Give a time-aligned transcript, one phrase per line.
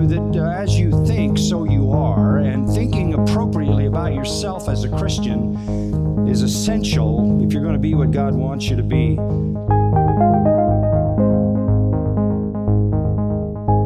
[0.00, 4.84] true that uh, as you think, so you are, and thinking appropriately about yourself as
[4.84, 9.16] a Christian is essential if you're going to be what God wants you to be.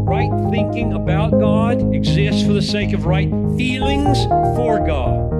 [0.04, 4.24] Right thinking about God exists for the sake of right feelings
[4.56, 5.32] for God.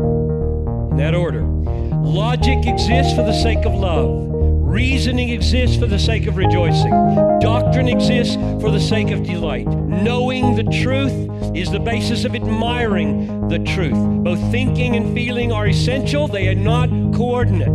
[0.93, 1.43] In that order.
[1.43, 4.34] Logic exists for the sake of love.
[4.75, 6.91] Reasoning exists for the sake of rejoicing.
[7.38, 9.69] Doctrine exists for the sake of delight.
[9.69, 11.12] Knowing the truth
[11.55, 13.95] is the basis of admiring the truth.
[14.24, 17.68] Both thinking and feeling are essential, they are not coordinate.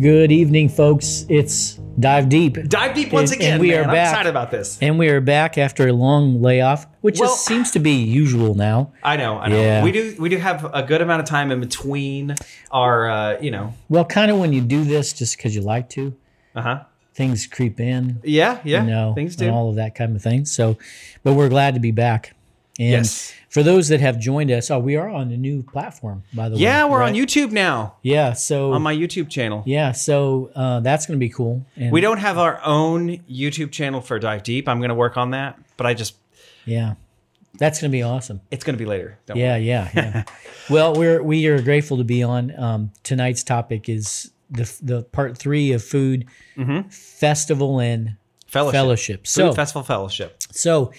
[0.00, 1.24] Good evening, folks.
[1.28, 2.68] It's Dive Deep.
[2.68, 3.52] Dive deep once And- again.
[3.54, 3.78] and we man.
[3.80, 4.10] are I'm back.
[4.10, 4.78] excited about this.
[4.80, 8.54] And we are back after a long layoff, which Well- just seems to be usual
[8.54, 8.90] now.
[9.02, 9.60] I know, I know.
[9.60, 9.84] Yeah.
[9.84, 12.34] We do we do have a good amount of time in between
[12.72, 13.74] our uh, you know.
[13.88, 16.14] Well, kind of when you do this just because you like to,
[16.56, 16.80] Uh-huh.
[17.14, 18.82] things creep in, Yeah, yeah.
[18.84, 19.54] you know, things and do.
[19.54, 20.44] all of that kind of thing.
[20.46, 20.78] So,
[21.22, 22.34] but we're glad to be back.
[22.78, 23.34] And Yes.
[23.50, 26.54] For those that have joined us, oh, we are on a new platform, by the
[26.56, 26.62] way.
[26.62, 27.08] yeah, we're right?
[27.10, 27.96] on YouTube now.
[28.00, 29.62] Yeah, so On my YouTube channel.
[29.66, 31.66] yeah, so uh, that's going to be cool.
[31.76, 34.68] And We don't have our own YouTube channel for Dive Deep.
[34.68, 36.14] I'm going to work on that, but I just
[36.64, 36.94] yeah,
[37.58, 38.40] that's going to be awesome.
[38.52, 39.18] it's going to be later.
[39.26, 40.22] Don't Yeah, yeah, yeah.
[40.70, 42.56] well, we're we are grateful to be on.
[42.58, 46.26] Um, tonight's topic is the the part three of food
[46.88, 48.72] festival and Fellowship.
[48.74, 49.20] fellowship.
[49.20, 50.42] Food So Festival Fellowship.
[50.50, 50.92] so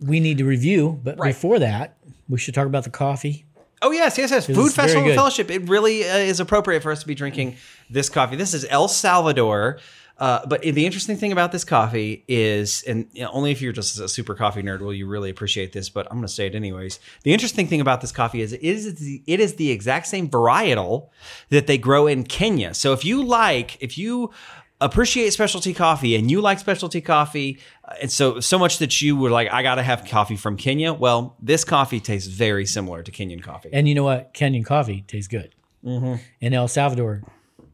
[0.00, 1.28] we need to review, but Right.
[1.28, 1.96] before that,
[2.28, 3.44] we should talk about the coffee.
[3.80, 4.46] Oh yes, yes, yes.
[4.46, 5.14] Food Festival good.
[5.14, 5.50] Fellowship.
[5.50, 7.56] It really uh, is appropriate for us to be drinking
[7.88, 8.36] this coffee.
[8.36, 9.78] This is El Salvador.
[10.18, 13.72] Uh, but the interesting thing about this coffee is, and you know, only if you're
[13.72, 15.88] just a super coffee nerd will you really appreciate this.
[15.88, 16.98] But I'm going to say it anyways.
[17.22, 20.28] The interesting thing about this coffee is it is the, it is the exact same
[20.28, 21.10] varietal
[21.50, 22.74] that they grow in Kenya.
[22.74, 24.32] So if you like, if you
[24.80, 27.60] appreciate specialty coffee and you like specialty coffee
[28.00, 31.36] and so so much that you were like i gotta have coffee from kenya well
[31.40, 34.34] this coffee tastes very similar to kenyan coffee And you know what?
[34.34, 35.54] Kenyan coffee tastes good,
[35.84, 36.14] mm-hmm.
[36.42, 37.22] and El Salvador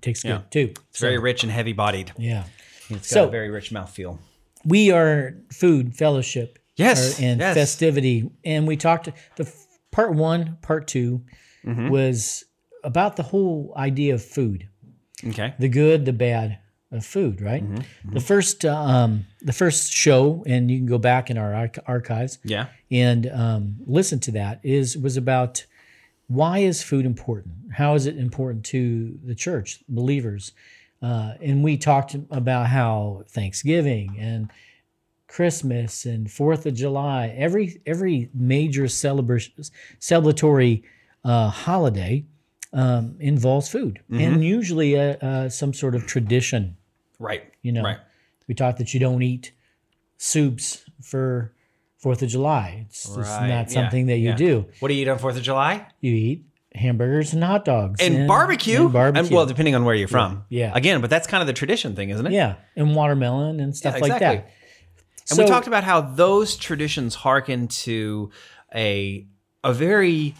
[0.00, 0.72] tastes good too.
[0.90, 2.12] It's very rich and heavy bodied.
[2.18, 2.44] Yeah.
[2.90, 4.18] It's got a very rich mouthfeel.
[4.64, 7.54] we are food fellowship Yes, or- and yes.
[7.56, 9.52] festivity and we talked the
[9.90, 11.20] part one part 2
[11.64, 11.88] Mm-hmm.
[11.88, 12.44] was
[12.82, 14.68] about the whole idea of food
[15.26, 15.54] Okay.
[15.58, 16.58] the good the bad
[16.94, 17.64] of food right?
[17.64, 21.52] Mm-hmm, the first uh, um the first show and you can go back in our
[21.54, 22.66] arch- archives Yeah.
[22.90, 25.66] and um, listen to that is was about
[26.26, 27.54] why is food important?
[27.72, 30.52] How is it important to the church believers?
[31.02, 34.50] Uh, and we talked about how thanksgiving and
[35.26, 40.82] christmas and fourth of july every every major celebratory
[41.24, 42.24] uh, holiday
[42.72, 44.00] um, involves food.
[44.10, 46.76] And usually uh uh some sort of tradition
[47.18, 47.44] Right.
[47.62, 47.98] you know Right.
[48.48, 49.52] we talked that you don't eat
[50.16, 51.52] soups for
[51.98, 54.36] fourth of july it's Right, not yeah, something that you yeah.
[54.36, 55.86] do What do you eat on Fourth of July?
[56.00, 56.44] you eat
[56.74, 58.82] hamburgers and hot dogs And, barbecue.
[58.84, 60.44] and barbecue well, depending on where you're from.
[60.48, 60.72] Yeah.
[60.74, 62.32] Again, but that's kind of the tradition thing, isn't it?
[62.32, 64.50] yeah and watermelon and stuff Yeah, like that
[65.30, 68.30] And we talked about how those traditions hearken to
[68.74, 69.26] a
[69.62, 70.34] a very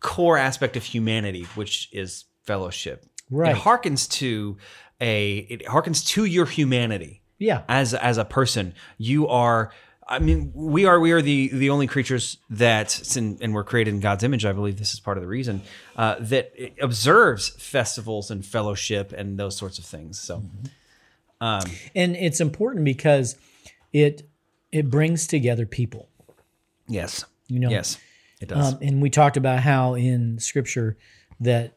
[0.00, 3.04] core aspect of humanity, which is fellowship.
[3.30, 3.56] Right.
[3.56, 4.58] It harkens to
[5.00, 7.22] a it harkens to your humanity.
[7.38, 7.62] yeah.
[7.68, 9.72] As as a person you are
[10.08, 13.94] i mean we are we are the the only creatures that and, and we're created
[13.94, 15.62] in god's image i believe this is part of the reason
[15.96, 20.42] uh, that it observes festivals and fellowship and those sorts of things so.
[21.42, 21.62] Um,
[21.94, 23.36] and it's important because
[23.94, 24.28] it
[24.70, 26.10] it brings together people.
[26.86, 27.24] Yes.
[27.48, 27.70] You know?
[27.70, 27.98] Yes
[28.40, 28.74] it does.
[28.74, 30.96] Um, and we talked about how in scripture
[31.38, 31.76] that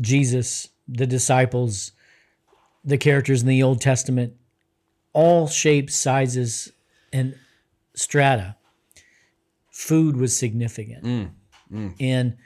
[0.00, 1.92] Jesus, the disciples,
[2.84, 4.34] the characters in the Old Testament,
[5.12, 6.72] all shapes, sizes,
[7.12, 7.36] and
[7.94, 8.56] strata,
[9.70, 11.04] food was significant.
[11.04, 11.30] Mm,
[11.72, 11.94] mm.
[12.00, 12.36] And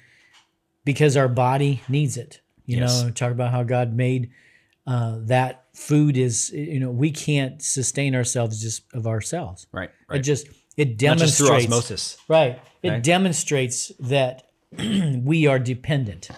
[0.85, 3.03] because our body needs it, you Yes.
[3.03, 4.31] know, talk about how God made
[4.87, 9.67] uh, that food is, you know, we can't sustain ourselves just of ourselves.
[9.71, 10.47] right It right just,
[10.79, 11.65] it not just through demonstrates.
[11.67, 12.59] osmosis Right.
[12.83, 13.03] It Right.
[13.03, 14.49] demonstrates that
[14.79, 16.29] we are dependent.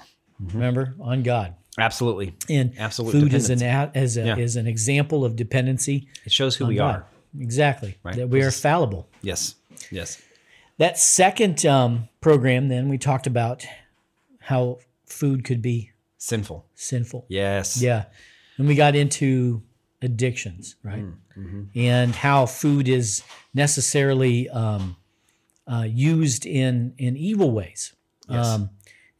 [0.42, 0.56] Mm-hmm.
[0.58, 1.54] Remember on God.
[1.80, 3.62] Absolutely And Absolute food is an
[3.94, 4.36] as a, Yeah.
[4.36, 6.94] is an example of dependency it shows who we God.
[6.96, 7.06] are
[7.38, 7.96] Exactly.
[8.02, 8.16] Right.
[8.16, 9.08] That we are fallible.
[9.22, 9.54] yes
[9.90, 10.20] yes
[10.78, 13.64] That second um, program, then we talked about
[14.40, 17.24] how food could be sinful sinful.
[17.28, 18.04] yes Yeah.
[18.58, 19.62] And we got into
[20.02, 21.04] addictions, right?
[21.36, 21.62] Mm-hmm.
[21.78, 23.22] And how food is
[23.54, 24.96] necessarily um,
[25.70, 27.94] uh, used in in evil ways.
[28.28, 28.46] Yes.
[28.46, 28.70] Um,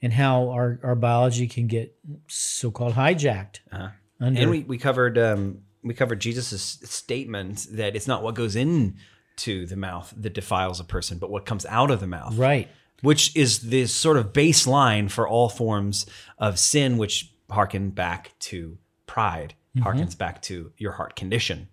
[0.02, 1.94] and how our, our biology can get
[2.28, 3.88] so called hijacked Uh-huh.
[4.20, 8.54] Under- and we, we covered um, we covered Jesus' statement that it's not what goes
[8.56, 8.96] in
[9.36, 12.36] to the mouth that defiles a person, but what comes out of the mouth.
[12.36, 12.68] right.
[13.02, 16.04] Which is this sort of baseline for all forms
[16.36, 18.76] of sin, which harken back to
[19.06, 19.86] pride, Mm-hmm.
[19.86, 21.68] harkens back to your heart condition.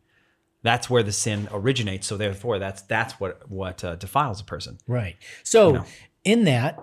[0.61, 2.05] That's where the sin originates.
[2.07, 4.77] So therefore, that's that's what what uh, defiles a person.
[4.87, 5.15] Right.
[5.43, 5.83] So
[6.23, 6.79] in that,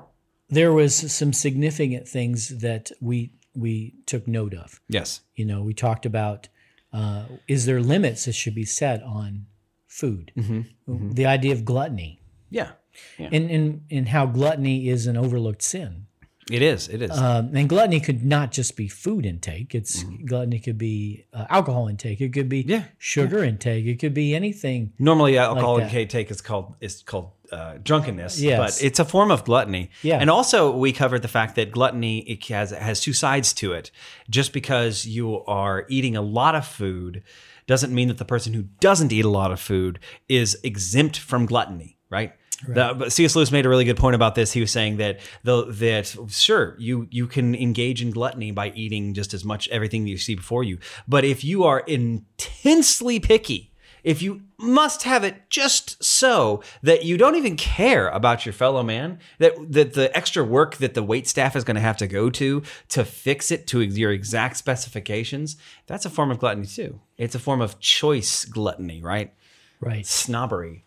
[0.55, 4.81] there was some significant things that we we took note of.
[4.89, 5.21] Yes.
[5.37, 6.49] You know, we talked about
[6.93, 9.47] uh, is there limits that should be set on
[9.89, 10.33] food?
[10.37, 11.11] Mm-hmm.
[11.13, 12.21] The idea of gluttony
[12.51, 12.71] Yeah.
[13.19, 13.31] Yeah.
[13.33, 16.07] and, and and how gluttony is an overlooked sin.
[16.51, 16.89] It is.
[16.89, 17.11] It is.
[17.11, 19.75] Um, and gluttony could not just be food intake.
[19.75, 22.21] It's gluttony could be uh, alcohol intake.
[22.21, 22.61] It could be.
[22.61, 23.87] Yeah, sugar intake.
[23.87, 24.93] It could be anything.
[24.99, 25.93] Normally, alcohol that.
[25.93, 28.59] intake is called is called uh, drunkenness, Yes.
[28.59, 29.91] but it's a form of gluttony.
[30.03, 30.19] Yeah.
[30.19, 33.91] and also we covered the fact that gluttony it has has two sides to it.
[34.29, 37.23] Just because you are eating a lot of food
[37.67, 39.99] doesn't mean that the person who doesn't eat a lot of food
[40.29, 42.35] is exempt from gluttony, right?
[42.63, 43.37] The, but C.S.
[43.37, 44.53] Lewis made a really good point about this.
[44.53, 49.15] He was saying that the that sure you you can engage in gluttony by eating
[49.15, 53.73] just as much everything that you see before you, but if you are intensely picky,
[54.03, 58.83] if you must have it just so that you don't even care about your fellow
[58.83, 62.07] man, that that the extra work that the wait staff is going to have to
[62.07, 65.57] go to to fix it to your exact specifications,
[65.87, 67.01] that's a form of gluttony too.
[67.19, 69.33] It's a form of choice gluttony, right?
[69.81, 70.07] Right.
[70.07, 70.85] Snobbery.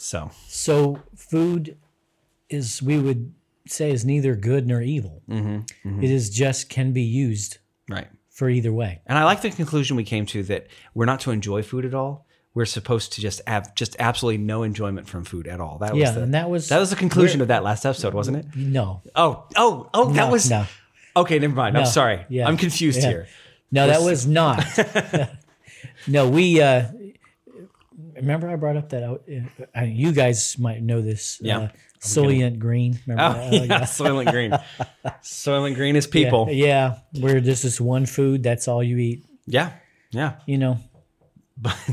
[0.00, 1.76] So So food
[2.48, 3.34] is we would
[3.66, 5.22] say is neither good nor evil.
[5.28, 6.02] Mm-hmm.
[6.02, 7.58] It is just can be used
[7.88, 8.08] right.
[8.30, 9.02] for either way.
[9.06, 11.94] And I like the conclusion we came to that we're not to enjoy food at
[11.94, 12.26] all.
[12.54, 15.78] We're supposed to just have just absolutely no enjoyment from food at all.
[15.78, 18.12] That was Yeah, the, and that was that was the conclusion of that last episode,
[18.14, 18.46] wasn't it?
[18.56, 19.02] No.
[19.14, 20.66] Oh, oh, oh, that was no.
[21.14, 21.38] okay.
[21.38, 21.78] Never mind.
[21.78, 22.24] I'm sorry.
[22.28, 22.48] Yeah.
[22.48, 23.08] I'm confused Yeah.
[23.08, 23.26] here.
[23.70, 24.64] No, that was not.
[26.08, 26.88] no, we uh
[28.20, 29.02] remember I brought up that
[29.76, 31.38] uh, you guys might know this.
[31.42, 31.58] Yeah.
[31.58, 31.68] Uh,
[32.00, 32.98] Soylent Green.
[33.06, 33.66] Remember Oh, that?
[33.66, 34.52] yeah, Soylent Green.
[35.22, 36.48] Soylent Green is people.
[36.50, 39.24] Yeah, yeah, where just this one food, that's all you eat.
[39.46, 39.72] Yeah,
[40.10, 40.36] yeah.
[40.46, 40.78] You know,
[41.58, 41.72] But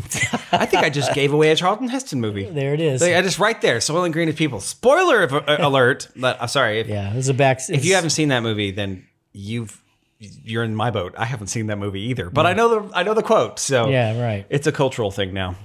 [0.53, 2.45] I think I just gave away a Charlton Heston movie.
[2.45, 3.01] there it is.
[3.03, 3.79] I just right there.
[3.79, 4.61] Soylent Green is people.
[4.61, 6.07] Spoiler of- uh, alert.
[6.15, 7.59] But I'm sorry if, yeah, it's a back.
[7.69, 9.81] if you haven't seen that movie, then you've
[10.19, 11.13] you're in my boat.
[11.17, 13.59] I haven't seen that movie either, but I know the I know the quote.
[13.59, 14.45] So Yeah, right.
[14.49, 15.55] it's a cultural thing now.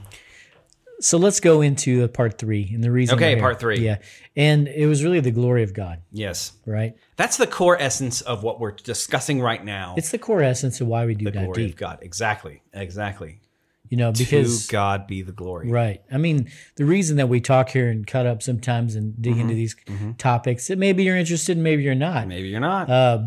[1.02, 3.16] So let's go into part three and the reason.
[3.16, 3.78] Okay, part three.
[3.78, 3.98] Yeah,
[4.36, 6.94] and it was really the glory of God, Yes, right?
[7.16, 9.94] that's the core essence of what we're discussing right now.
[9.98, 11.34] It's the core essence of why we do that.
[11.34, 11.70] the glory deep.
[11.74, 11.98] of God.
[12.02, 12.62] Exactly.
[12.72, 13.40] Exactly.
[13.88, 15.68] You know, because to God be the glory.
[15.70, 16.00] Right.
[16.10, 19.40] I mean, the reason that we talk here and cut up sometimes and dig Mm-hmm.
[19.42, 19.76] into these
[20.16, 22.26] topics, that maybe you're interested, and maybe you're not.
[22.26, 22.88] Maybe you're not.
[22.88, 23.24] Uh,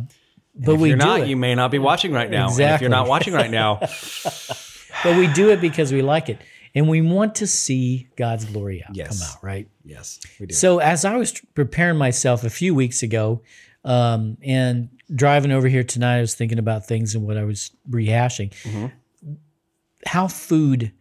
[0.56, 1.28] but if we you're not, it.
[1.28, 2.46] you may not be watching right now.
[2.46, 2.86] And if Exactly.
[2.86, 3.80] you're not watching right now,
[5.04, 6.40] but we do it because we like it,
[6.76, 9.20] and we want to see God's glory out, Yes.
[9.20, 9.44] come out.
[9.44, 9.68] Right.
[9.84, 10.54] yes, we do.
[10.54, 13.42] So as I was preparing myself a few weeks ago,
[13.86, 17.72] um, and driving over here tonight, I was thinking about things and what I was
[17.90, 18.52] rehashing.
[18.64, 18.88] Mm-hmm.
[20.08, 20.92] How food,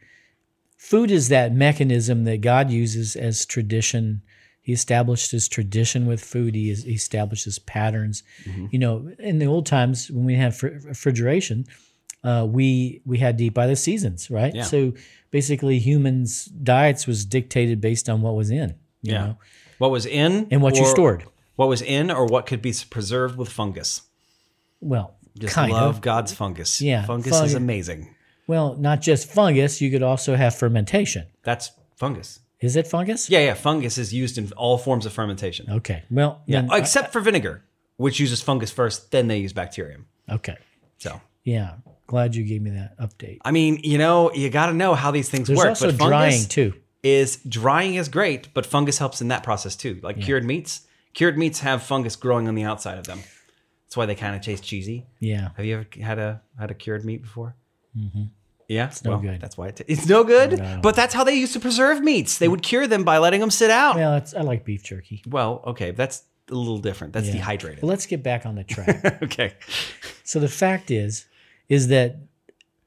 [0.77, 4.23] food is that mechanism that God uses as tradition.
[4.61, 6.55] He established his tradition with food.
[6.55, 8.23] He, is, he establishes patterns.
[8.45, 8.67] Mm-hmm.
[8.71, 11.67] You know, in the old times when we had fr- refrigeration,
[12.25, 14.55] uh, we we had to eat by the seasons, right?
[14.55, 14.65] Yeah.
[14.65, 14.95] So
[15.31, 18.71] basically, humans' diets was dictated based on what was in.
[19.03, 19.27] You yeah.
[19.27, 19.39] know?
[19.79, 21.25] What was in and what you stored.
[21.57, 24.03] What was in or what could be preserved with fungus.
[24.81, 26.01] Well, Just kind love of.
[26.01, 26.81] God's fungus.
[26.81, 28.15] Yeah, Fungus fung- is amazing.
[28.47, 29.81] Well, not just fungus.
[29.81, 31.27] You could also have fermentation.
[31.45, 32.41] That's fungus.
[32.61, 33.29] Is it fungus?
[33.31, 33.55] Yeah, yeah.
[33.55, 35.67] Fungus is used in all forms of fermentation.
[35.71, 36.03] Okay.
[36.11, 36.67] Well, Yeah.
[36.73, 37.63] except for vinegar,
[37.97, 40.07] which uses fungus first, then they use bacterium.
[40.31, 40.57] okay.
[40.99, 41.75] So, Yeah.
[42.07, 43.39] Glad you gave me that update.
[43.45, 45.69] I mean, you know, you got to know how these things There's work.
[45.69, 46.75] also but drying too.
[47.03, 50.01] is drying is great, but fungus helps in that process too.
[50.03, 50.83] Like cured meats,
[51.15, 53.21] cured meats have fungus growing on the outside of them.
[53.87, 55.07] That's why they kind of taste cheesy.
[55.21, 55.51] Yeah.
[55.57, 57.55] Have you ever had a had a cured meat before?
[57.97, 58.25] Mm-hmm.
[58.69, 59.41] Yeah, it's no good.
[59.41, 60.61] That's why it it's no good.
[60.83, 62.39] But that's how they used to preserve meats.
[62.39, 63.97] They would cure them by letting them sit out.
[63.97, 65.23] Well, I like beef jerky.
[65.27, 67.13] Well, okay, that's a little different.
[67.13, 67.33] That's Yeah.
[67.35, 67.83] dehydrated.
[67.83, 69.05] Well, let's get back on the track.
[69.23, 69.55] okay.
[70.25, 71.27] so the fact is,
[71.69, 72.19] is that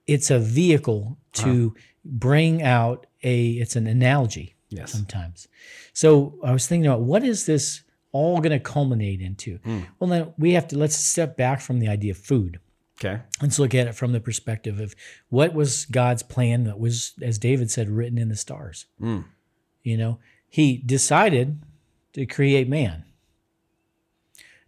[0.06, 3.50] it's a vehicle to bring out a.
[3.52, 4.56] It's an analogy.
[4.70, 4.92] Yes.
[4.92, 5.48] sometimes.
[5.94, 9.58] So I was thinking about what is this all going to culminate into?
[9.58, 9.80] Hmm.
[10.00, 12.60] Well, then we have to let's step back from the idea of food.
[13.00, 13.22] Okay.
[13.42, 14.96] Let's look at it from the perspective of
[15.30, 18.86] what was God's plan that was, as David said, written in the stars.
[19.00, 19.26] Mm.
[19.84, 20.20] You know,
[20.50, 21.62] he decided
[22.14, 23.04] to create man.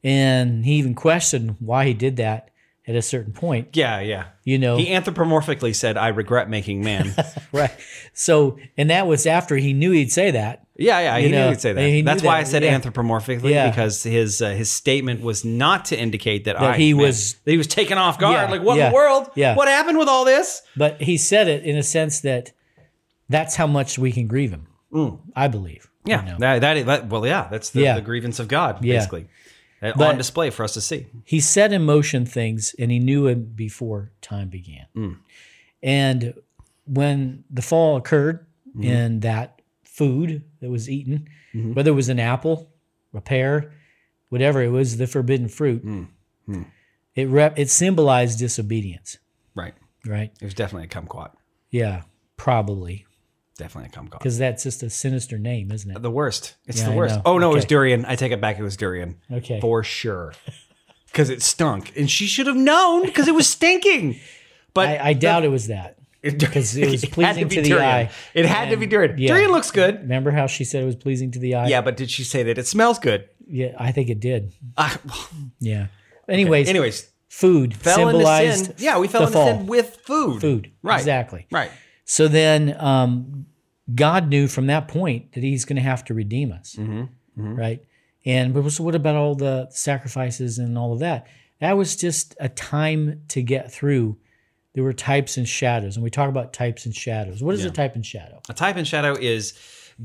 [0.04, 2.49] And he even questioned why he did that
[2.90, 3.70] at a certain point.
[3.78, 4.26] Yeah, yeah.
[4.44, 7.14] You know, He anthropomorphically said, "I regret making man."
[7.54, 7.72] right?
[8.14, 10.66] So, and that was after he knew he'd say that.
[10.76, 11.18] yeah, yeah.
[11.20, 12.06] He You knew he'd say that.
[12.06, 12.78] That's why I said yeah.
[12.78, 13.70] anthropomorphically Yeah.
[13.70, 17.58] because his uh, his statement was not to indicate that, I he was- that he
[17.58, 18.34] was taken off guard.
[18.50, 19.30] Yeah, like what in the world?
[19.36, 19.56] yeah.
[19.56, 20.62] What happened with all this?
[20.76, 22.52] But he said it in a sense that
[23.30, 24.68] that's how much we can grieve him.
[25.36, 25.88] I believe.
[26.06, 26.26] you Mm.
[26.26, 26.38] Yeah, know.
[26.40, 27.48] that, that, that well, yeah.
[27.52, 28.96] That's the, the grievance of God, Yeah.
[28.96, 29.28] basically,
[29.82, 31.08] Uh, But- on display for us to see.
[31.24, 34.86] he set in motion things and he knew it before time began.
[34.96, 35.18] Mm.
[35.82, 36.34] And
[36.86, 38.84] when the fall occurred mm-hmm.
[38.90, 41.74] and that food that was eaten, mm-hmm.
[41.74, 42.70] whether it was an apple,
[43.14, 43.72] a pear,
[44.30, 45.86] whatever, it was the forbidden fruit.
[45.86, 46.08] Mm.
[46.48, 46.66] Mm.
[47.16, 49.18] It rep- it symbolized disobedience,
[49.56, 49.74] Right.
[50.06, 50.32] right?
[50.42, 51.32] It was definitely a kumquat.
[51.70, 52.04] Yeah,
[52.38, 53.06] probably
[53.60, 54.18] Definitely a kumquat.
[54.20, 56.02] because that's just a sinister name, isn't it?
[56.02, 56.56] The worst.
[56.66, 57.16] It's Yeah, the I worst.
[57.18, 57.22] know.
[57.26, 57.76] Oh no, it was Okay.
[57.76, 58.06] durian.
[58.06, 58.58] I take it back.
[58.58, 59.18] It was durian.
[59.32, 59.60] Okay.
[59.62, 60.34] For sure.
[61.12, 64.20] Because it stunk, and she should have known because it was stinking.
[64.76, 65.98] But I, I doubt it was that.
[66.22, 67.90] because it was had pleasing be to the durian.
[67.90, 68.12] eye.
[68.36, 69.18] It had to be durian.
[69.18, 69.30] yeah.
[69.30, 70.02] Durian looks good.
[70.02, 71.68] Remember how she said it was pleasing to the eye?
[71.68, 73.28] Yeah, but did she say that it smells good?
[73.48, 74.54] Yeah, I think it did.
[74.78, 75.00] Ah,
[75.60, 75.88] Yeah.
[76.30, 78.76] Anyways, anyways, food fell into symbolized sin.
[78.78, 79.48] Yeah, we fell the into fall.
[79.48, 80.42] sin with food.
[80.42, 80.72] food.
[80.84, 81.00] Right.
[81.00, 81.48] Exactly.
[81.52, 81.72] Right.
[82.06, 83.48] So then um,
[83.96, 86.76] God knew from that point that he's going to have to redeem us.
[86.78, 87.56] Mm-hmm.
[87.56, 87.84] Right.
[88.26, 91.28] And but so what about all the sacrifices and all of that?
[91.60, 94.18] That was just a time to get through.
[94.74, 97.42] There were types and shadows, and we talk about types and shadows.
[97.42, 98.40] What is a type and shadow?
[98.50, 99.54] A type and shadow is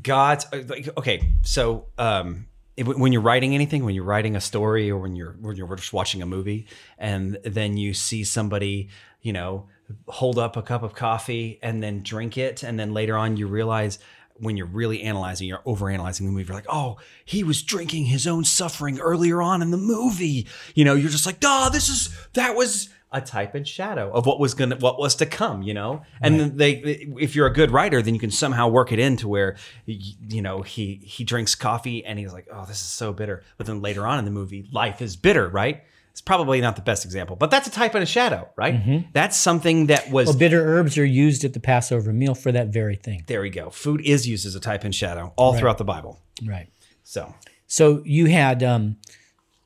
[0.02, 0.46] God's.
[0.52, 2.46] uh, like, Okay, so um,
[2.78, 5.92] when you're writing anything, when you're writing a story, or when you're when you're just
[5.92, 6.66] watching a movie,
[6.98, 8.88] and then you see somebody,
[9.20, 9.68] you know,
[10.08, 13.46] hold up a cup of coffee and then drink it, and then later on you
[13.46, 13.98] realize.
[14.38, 16.48] When you're really analyzing, you're overanalyzing the movie.
[16.48, 20.48] You're like, oh, he was drinking his own suffering earlier on in the movie.
[20.74, 24.26] You know, you're just like, oh, this is that was a type and shadow of
[24.26, 26.72] what was gonna what was to come you know and then they
[27.20, 30.62] if you're a good writer then you can somehow work it into where you know
[30.62, 34.04] he he drinks coffee and he's like oh this is so bitter but then later
[34.04, 35.84] on in the movie life is bitter right
[36.14, 39.36] it's probably not the best example but that's a type and a shadow right that's
[39.36, 42.94] something that was Well, bitter herbs are used at the Passover meal for that very
[42.96, 43.24] thing.
[43.26, 46.20] there we go food is used as a type and shadow all throughout the bible
[46.46, 46.68] Right.
[47.02, 47.34] so
[47.66, 48.96] So you had um,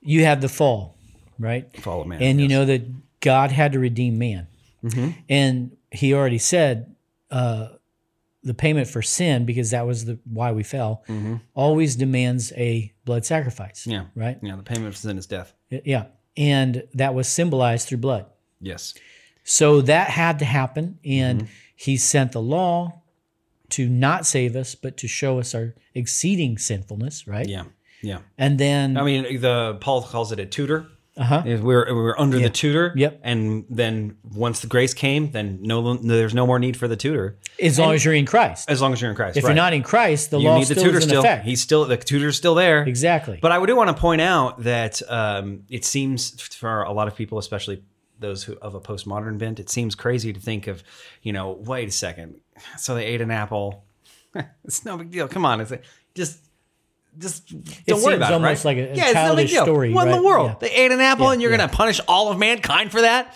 [0.01, 0.97] you had the fall,
[1.39, 1.65] right?
[1.83, 2.83] Fall of man, and you know that
[3.21, 4.47] God had to redeem man,
[4.85, 5.09] Mm-hmm.
[5.29, 6.95] and He already said
[7.31, 7.69] uh,
[8.45, 11.03] the payment for sin, because that was the why we fell,
[11.55, 13.81] always demands a blood sacrifice.
[13.83, 13.91] Mm-hmm.
[13.91, 14.39] yeah Right.
[14.43, 16.05] yeah the payment for sin is death Yeah,
[16.39, 18.25] and that was symbolized through blood.
[18.61, 18.95] yes
[19.45, 21.53] So that had to happen, and Mm-hmm.
[21.81, 23.03] He sent the law
[23.71, 27.27] to not save us, but to show us our exceeding sinfulness.
[27.29, 27.47] Right.
[27.49, 27.65] yeah
[28.03, 30.89] yeah And then I mean, the Paul calls it a tutor.
[31.19, 31.43] Uh-huh.
[31.45, 32.93] We're we're under the tutor.
[32.95, 33.21] Yep.
[33.25, 37.39] And then once the grace came, then no, there's no more need for the tutor
[37.61, 38.71] as long as you're in Christ.
[38.71, 39.37] as long as you're in Christ.
[39.37, 39.51] If right.
[39.51, 41.21] you're not in Christ, the you law need the still tutor still.
[41.21, 41.45] effect.
[41.45, 42.83] He's still the tutor's still there.
[42.83, 43.39] exactly.
[43.43, 47.17] But I do want to point out that um, it seems for a lot of
[47.17, 47.83] people, especially
[48.21, 50.83] those who of a postmodern bent, it seems crazy to think of,
[51.23, 52.41] you know, wait a second.
[52.77, 53.85] So they ate an apple.
[54.65, 55.29] it's no big deal.
[55.29, 55.73] Come on, it's
[56.15, 56.45] just.
[57.17, 58.35] Just don't worry seems about it.
[58.35, 58.77] almost right?
[58.77, 60.51] like a- a yeah, it's no childish story, What in the world?
[60.51, 60.57] Yeah.
[60.69, 61.57] They ate an apple, Yeah, and you're yeah.
[61.59, 63.35] going to punish all of mankind for that?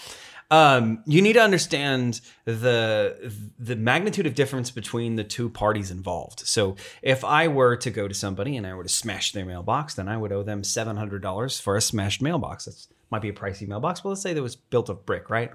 [0.50, 6.40] Um, you need to understand the the magnitude of difference between the two parties involved.
[6.40, 9.94] So, if I were to go to somebody and I were to smash their mailbox,
[9.94, 12.66] then I would owe them seven hundred dollars for a smashed mailbox.
[12.66, 12.74] That
[13.10, 15.52] might be a pricey mailbox, but let's say that was built of brick, right?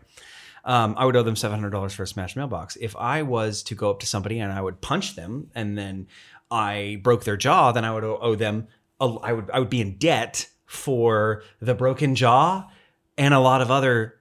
[0.65, 2.75] Um, I would owe them seven hundred dollars for a smashed mailbox.
[2.81, 6.07] If I was to go up to somebody and I would punch them, and then
[6.50, 8.68] I broke their jaw, then I would owe them.
[9.00, 12.70] A, I would I would be in debt for the broken jaw
[13.18, 14.16] and a lot of other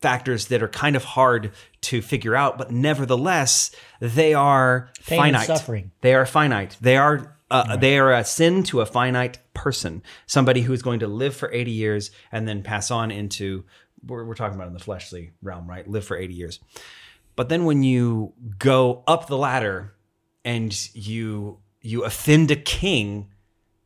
[0.00, 1.52] factors that are kind of hard
[1.82, 5.46] to figure out, but nevertheless, they are Pain finite.
[5.46, 5.92] suffering.
[6.00, 6.76] They are finite.
[6.80, 11.00] They are uh, they are a sin to a finite person, somebody who is going
[11.00, 13.64] to live for eighty years and then pass on into
[14.04, 15.86] we're, we're talking about in the fleshly realm, right?
[15.86, 16.60] Live for eighty years.
[17.36, 19.94] But then when you go up the ladder
[20.44, 23.28] and you you offend a king,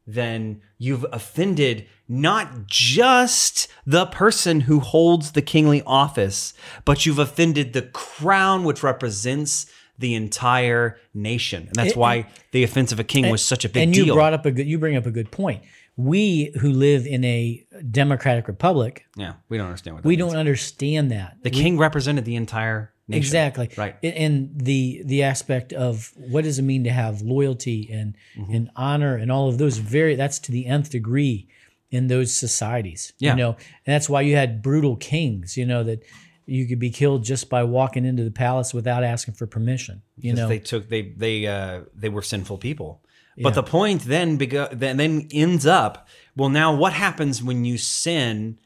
[0.06, 6.52] then you've offended not just the person who holds the kingly office,
[6.84, 9.66] but you've offended the crown which represents
[9.98, 11.62] the entire nation.
[11.68, 14.06] And that's And- why the offense of a king was such a big and deal.
[14.06, 14.66] you brought up a good.
[14.66, 15.62] You bring up a good point.
[15.96, 20.30] We who live in a democratic republic, yeah, we don't understand what that we means.
[20.32, 21.38] don't understand that.
[21.42, 23.18] The king represented the entire nation.
[23.18, 23.70] Exactly.
[23.76, 23.96] Right.
[24.02, 28.54] And the the aspect of what does it mean to have loyalty and Mm-hmm.
[28.54, 31.48] and honor and all of those very that's to the nth degree
[31.90, 33.12] in those societies.
[33.18, 33.30] Yeah.
[33.32, 36.02] You know, and that's why you had brutal kings, you know, that
[36.44, 40.02] you could be killed just by walking into the palace without asking for permission.
[40.16, 43.02] You Because know, they took they they uh they were sinful people.
[43.38, 47.78] But the point then bego- then then ends up well now what happens when you
[47.78, 48.58] sin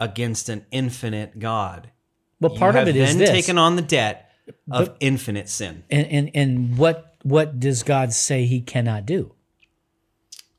[0.00, 1.90] against an infinite God?
[2.40, 3.30] Well, part of it is then this.
[3.30, 4.30] taken on the debt
[4.70, 5.84] of infinite sin.
[5.90, 9.32] and, and and what what does God say he cannot do?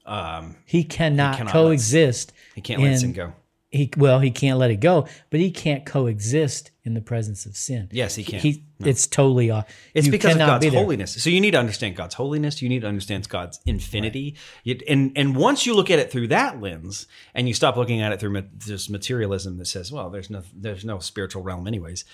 [0.06, 2.32] Um, He cannot, cannot coexist.
[2.54, 3.34] he can't let in- sin go.
[3.76, 7.56] He well, he can't let it go, but he can't coexist in the presence of
[7.58, 7.90] sin.
[7.92, 8.40] Yes, he can.
[8.40, 9.68] He it's totally off.
[9.94, 11.22] It's because of God's be holiness.
[11.22, 12.62] So you need to understand God's holiness.
[12.62, 14.36] You need to understand God's infinity.
[14.64, 18.02] You- and and once you look at it through that lens, and you stop looking
[18.02, 22.06] at it through just materialism that says, well, there's no there's no spiritual realm anyways,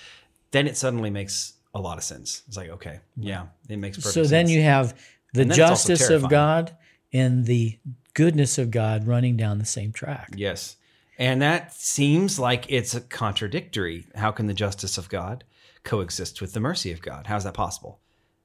[0.50, 2.42] then it suddenly makes a lot of sense.
[2.48, 4.14] It's like, okay, yeah, it makes perfect sense.
[4.14, 4.30] So sense.
[4.30, 4.94] then you have
[5.32, 6.28] the And then it's also justice of.
[6.28, 6.76] God
[7.12, 7.78] and the
[8.14, 10.34] goodness of God running down the same track.
[10.36, 10.76] Yes.
[11.18, 14.06] And that seems like it's a contradictory.
[14.14, 15.44] How can the justice of God
[15.84, 17.26] coexist with the mercy of God?
[17.26, 18.00] How is that possible?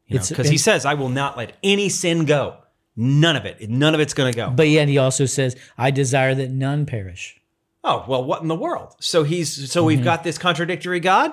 [0.10, 2.58] Because he says, I will not let any sin go.
[2.96, 3.70] None of it.
[3.70, 4.50] None of it's going to go.
[4.50, 7.40] But yet he also says, I desire that none perish.
[7.84, 8.96] oh, well, what in the world?
[9.00, 9.88] So he's so Mm-hmm.
[9.88, 11.32] we've got this contradictory God.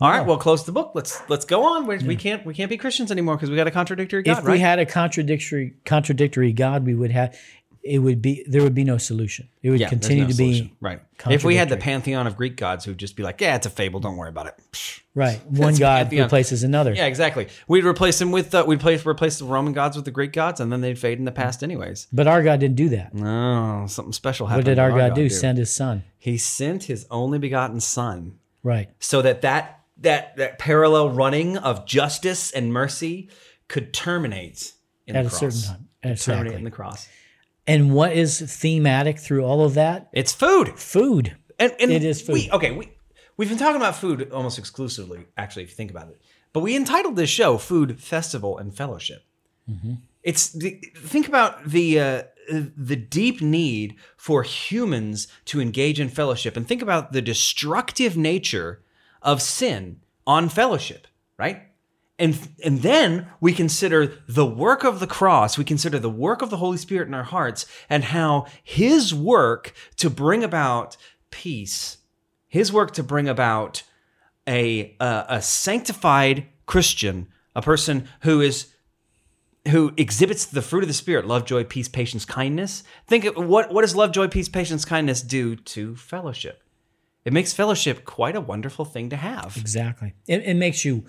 [0.00, 0.92] All right, well, close the book.
[0.96, 1.86] Let's let's go on.
[1.86, 4.44] We, we can't we can't be Christians anymore because we got a contradictory God, if
[4.44, 4.52] right?
[4.54, 7.38] we had a contradictory contradictory God, we would have
[7.84, 9.48] it would be there would be no solution.
[9.62, 10.66] It would yeah, continue no to solution.
[10.68, 11.00] be right.
[11.28, 13.70] If we had the pantheon of Greek gods who'd just be like, yeah, it's a
[13.70, 14.00] fable.
[14.00, 14.54] Don't worry about it.
[15.14, 15.44] Right.
[15.44, 16.22] One God pantheon.
[16.24, 16.94] replaces another.
[16.94, 17.48] Yeah, exactly.
[17.68, 20.58] We'd replace them with uh, we'd replace replace the Roman gods with the Greek gods,
[20.58, 22.06] and then they'd fade in the past anyways.
[22.10, 23.12] But our God didn't do that.
[23.12, 24.64] No, something special happened.
[24.64, 25.28] What did to our God do?
[25.28, 26.04] Send his son.
[26.16, 28.88] He sent his only begotten Son, Right.
[29.00, 33.28] so that that that that parallel running of justice and mercy
[33.68, 34.72] could terminate
[35.06, 35.54] in At the a cross.
[35.56, 36.16] certain time.
[36.16, 37.06] Terminate in the cross.
[37.66, 40.08] And what is thematic through all of that?
[40.12, 40.78] It's food.
[40.78, 41.36] Food.
[41.58, 42.34] And, and It is food.
[42.34, 42.92] We, okay, we
[43.36, 46.20] we've been talking about food almost exclusively, actually, if you think about it.
[46.52, 49.24] But we entitled this show "Food Festival and Fellowship."
[50.22, 56.56] It's the, think about the uh, the deep need for humans to engage in fellowship,
[56.56, 58.82] and think about the destructive nature
[59.22, 61.06] of sin on fellowship,
[61.38, 61.62] right?
[62.22, 66.50] And, and then we consider the work of the cross, we consider the work of
[66.50, 70.96] the Holy Spirit in our hearts, and how his work to bring about
[71.32, 71.98] peace,
[72.46, 73.82] his work to bring about
[74.46, 78.68] a, a, a sanctified Christian, a person who is
[79.68, 82.84] who exhibits the fruit of the spirit love joy peace patience kindness.
[83.08, 86.62] Think of what what does love joy peace patience kindness do to fellowship?
[87.24, 89.56] It makes fellowship quite a wonderful thing to have.
[89.56, 90.14] Exactly.
[90.28, 91.04] It, it makes you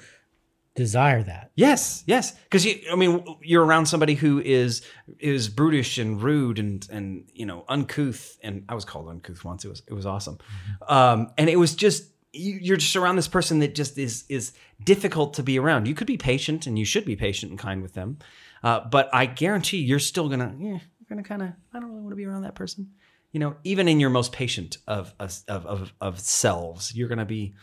[0.76, 1.52] desire that.
[1.56, 2.32] Yes, yes.
[2.32, 4.82] Because you, I mean, you're around somebody who is
[5.20, 8.38] is brutish and rude and and you know uncouth.
[8.42, 9.66] And I was called uncouth once.
[9.66, 10.40] It was it was awesome.
[10.88, 14.54] Um, and it was just you, you're just around this person that just is is
[14.84, 15.88] difficult to be around.
[15.88, 18.18] You could be patient and you should be patient and kind with them,
[18.64, 22.02] uh, but I guarantee you're still gonna yeah, you're gonna kind of I don't really
[22.02, 22.92] want to be around that person.
[23.32, 27.54] You know, even in your most patient of of of, of selves, you're gonna be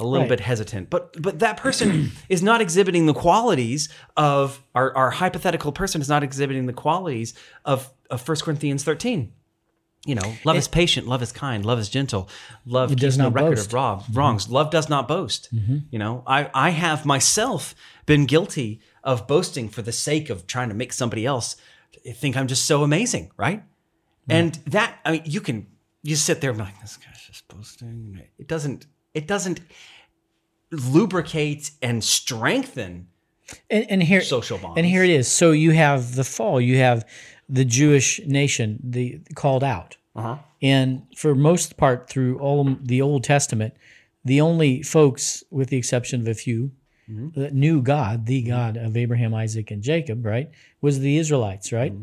[0.00, 0.28] a little Right.
[0.30, 0.90] bit hesitant.
[0.90, 6.08] But but that person is not exhibiting the qualities of our, our hypothetical person is
[6.08, 7.34] not exhibiting the qualities
[7.64, 9.32] of, of 1 Corinthians 13.
[10.06, 12.28] You know, love is patient, love is kind, love is gentle,
[12.64, 13.66] love does no not record boast.
[13.66, 14.44] of wrong, wrongs.
[14.44, 14.54] Mm-hmm.
[14.54, 15.52] Love does not boast.
[15.54, 15.78] Mm-hmm.
[15.90, 17.74] You know, I, I have myself
[18.06, 21.56] been guilty of boasting for the sake of trying to make somebody else
[22.14, 23.64] think I'm just so amazing, right?
[24.30, 25.66] And that I mean, you can
[26.04, 28.22] you sit there and be like, this guy's just boasting.
[28.38, 28.86] It doesn't
[29.18, 29.60] it doesn't
[30.70, 33.08] lubricate and strengthen
[33.70, 34.76] And, and here, social bonds.
[34.78, 35.26] and here it is.
[35.28, 36.60] So you have the fall.
[36.60, 37.04] You have
[37.48, 40.36] the Jewish nation, the called out, Uh-huh.
[40.60, 43.72] and for most part through all the Old Testament,
[44.24, 46.72] the only folks, with the exception of a few,
[47.10, 47.40] Mm-hmm.
[47.40, 50.50] that knew God, the God of Abraham, Isaac, and Jacob, right,
[50.82, 52.02] was the Israelites, right, Mm-hmm.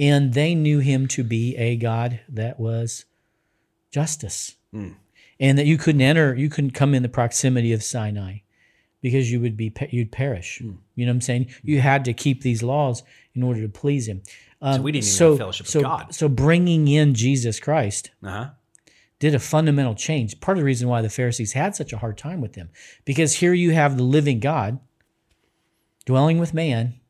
[0.00, 3.04] and they knew Him to be a God that was
[3.92, 4.94] justice, Mm.
[5.40, 8.38] And that you couldn't enter, you couldn't come in the proximity of Sinai
[9.00, 10.58] because you would be you'd perish.
[10.58, 10.72] Hmm.
[10.94, 11.46] You know what I'm saying?
[11.62, 13.02] You had to keep these laws
[13.34, 14.22] in order to please Him.
[14.62, 16.14] Um, we didn't even have fellowship with so, God.
[16.14, 18.50] So bringing in Jesus Christ Uh-huh.
[19.18, 20.38] did a fundamental change.
[20.40, 22.68] Part of the reason why the Pharisees had such a hard time with him,
[23.06, 24.78] because here you have the living God
[26.04, 27.00] dwelling with man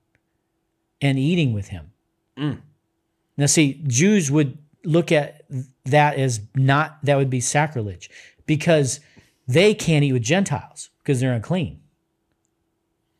[1.00, 1.90] and eating with him.
[2.38, 2.60] Mm.
[3.36, 5.42] Now, see, Jews would look at
[5.84, 8.10] that as not that would be sacrilege
[8.46, 9.00] because
[9.48, 11.80] they can't eat with Gentiles because they're unclean.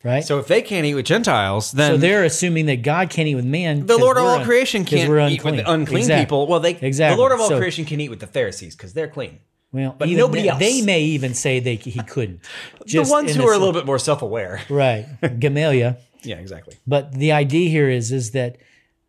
[0.05, 0.25] right?
[0.25, 3.35] So if they can't eat with Gentiles, then So they're assuming that God can't eat
[3.35, 3.87] with man.
[3.87, 5.57] The Lord of all un- creation can't eat with unclean.
[5.57, 6.25] the unclean Exactly.
[6.25, 6.47] people.
[6.47, 7.17] Well, they Exactly.
[7.17, 9.41] the Lord of all So- creation can eat with the Pharisees because they're clean.
[9.73, 10.59] Well, but nobody they, else.
[10.59, 12.41] They may even say they he couldn't.
[12.87, 14.63] the ones who are a little bit more self-aware.
[14.69, 15.07] right,
[15.39, 15.97] Gamaliel.
[16.23, 16.75] Yeah, exactly.
[16.89, 18.57] But the idea here is is that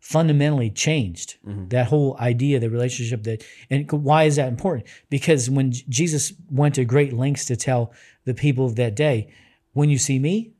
[0.02, 1.68] fundamentally changed Mm-hmm.
[1.68, 4.86] that whole idea, the relationship that, and why is that important?
[5.08, 7.92] Because when Jesus went to great lengths to tell
[8.24, 9.32] the people of that day,
[9.72, 10.52] when you see me,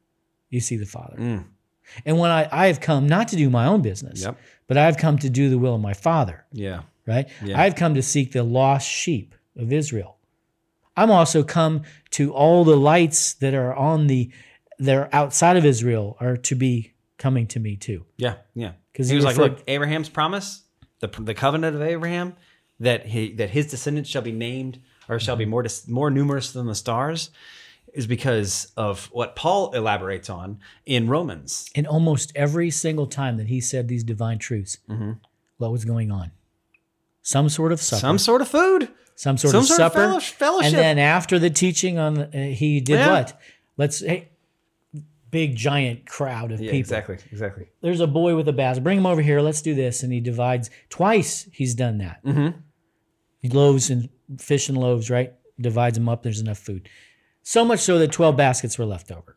[0.48, 1.16] you see the Father.
[2.06, 4.24] And when I, I have come not to do my own business, Mm.
[4.26, 4.38] Yep.
[4.68, 6.82] but I've come to do the will of my Father, Yeah.
[7.06, 7.28] right?
[7.44, 7.60] Yeah.
[7.60, 10.16] I've come to seek the lost sheep of Israel.
[10.96, 14.30] I'm also come to all the lights that are on the
[14.78, 18.04] that are outside of Israel are to be coming to me too.
[18.16, 18.72] Yeah, yeah.
[18.94, 20.62] 'Cause he he was like, "Look, Abraham's promise,
[21.00, 22.34] the the covenant of Abraham,
[22.80, 25.38] that he that his descendants shall be named or shall Mm-hmm.
[25.40, 27.30] be more dis- more numerous than the stars,
[27.94, 31.68] is because of what Paul elaborates on in Romans.
[31.74, 34.78] And almost every single time that he said these divine truths,
[35.58, 36.30] what was going on?
[37.22, 38.06] Some sort of supper, Mm-hmm.
[38.08, 38.88] Some sort of food.
[39.14, 40.66] some sort some of sort supper, fellow- fellowship.
[40.72, 43.10] and then after the teaching on, uh, he did Yeah.
[43.10, 43.40] what?
[43.76, 44.28] Let's hey,
[45.32, 46.78] big giant crowd of Yeah, people.
[46.78, 47.66] exactly, exactly.
[47.80, 48.84] There's a boy with a basket.
[48.84, 49.40] Bring him over here.
[49.40, 50.04] Let's do this.
[50.04, 51.48] And he divides twice.
[51.52, 52.22] He's done that.
[52.24, 52.58] Mm-hmm.
[53.40, 55.32] He loaves and fish and loaves, right?
[55.60, 56.22] Divides them up.
[56.22, 56.88] There's enough food.
[57.42, 59.36] So much so that 12 baskets were left over.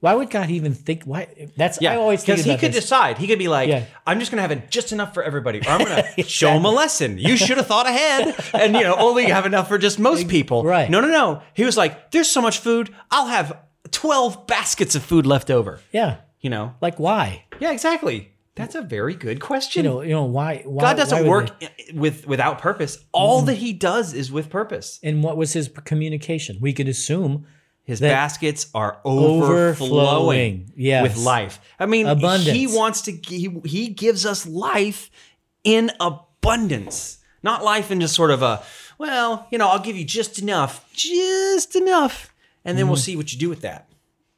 [0.00, 1.04] Why would God even think?
[1.04, 1.28] Why?
[1.56, 2.82] That's I Yeah, always because he could this.
[2.84, 3.16] decide.
[3.16, 3.84] He could be like, Yeah.
[4.06, 6.50] "I'm just going to have it just enough for everybody," or "I'm going to show
[6.50, 7.16] him a lesson.
[7.16, 10.62] You should have thought ahead, and you know only have enough for just most people."
[10.62, 10.90] Right.
[10.90, 11.40] No, no, no.
[11.54, 12.94] He was like, "There's so much food.
[13.10, 13.56] I'll have
[13.90, 16.16] twelve baskets of food left over." yeah.
[16.40, 16.74] You know?
[16.82, 17.44] Like why?
[17.58, 18.30] Yeah, exactly.
[18.54, 19.84] That's a very good question.
[19.84, 20.00] You know.
[20.02, 20.62] You know why?
[20.66, 22.98] why God doesn't would work they- with without purpose.
[23.12, 25.00] All that He does is with purpose.
[25.02, 26.58] And what was his communication?
[26.60, 27.46] We could assume
[27.84, 31.02] His baskets are overflowing, Overflowing, yes.
[31.02, 31.60] with life.
[31.78, 32.56] I mean, Abundance.
[32.56, 33.12] he wants to.
[33.12, 35.10] He he gives us life
[35.64, 38.62] in abundance, not life in just sort of a.
[38.98, 42.33] Well, you know, I'll give you just enough, just enough,
[42.64, 43.00] and then we'll mm.
[43.04, 43.88] see what you do with that.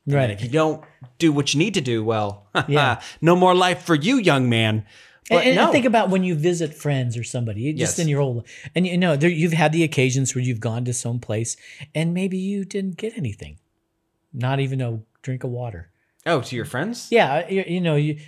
[0.07, 0.31] And right.
[0.31, 0.85] if you don't
[1.19, 3.01] do what you need to do, well, Yeah.
[3.21, 4.85] no more life for you, young man.
[5.29, 7.99] But and, and no, think about when you visit friends or somebody, just Yes.
[7.99, 10.93] in your old, and you know, there, you've had the occasions where you've gone to
[10.93, 11.57] some place
[11.95, 13.59] and maybe you didn't get anything,
[14.33, 15.91] not even a drink of water.
[16.27, 17.09] oh, to your friends.
[17.11, 18.19] Yeah, you, you know, you.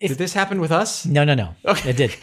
[0.00, 1.06] Did this happen with us?
[1.06, 1.54] No, no, no.
[1.64, 1.90] Okay.
[1.90, 2.16] It did.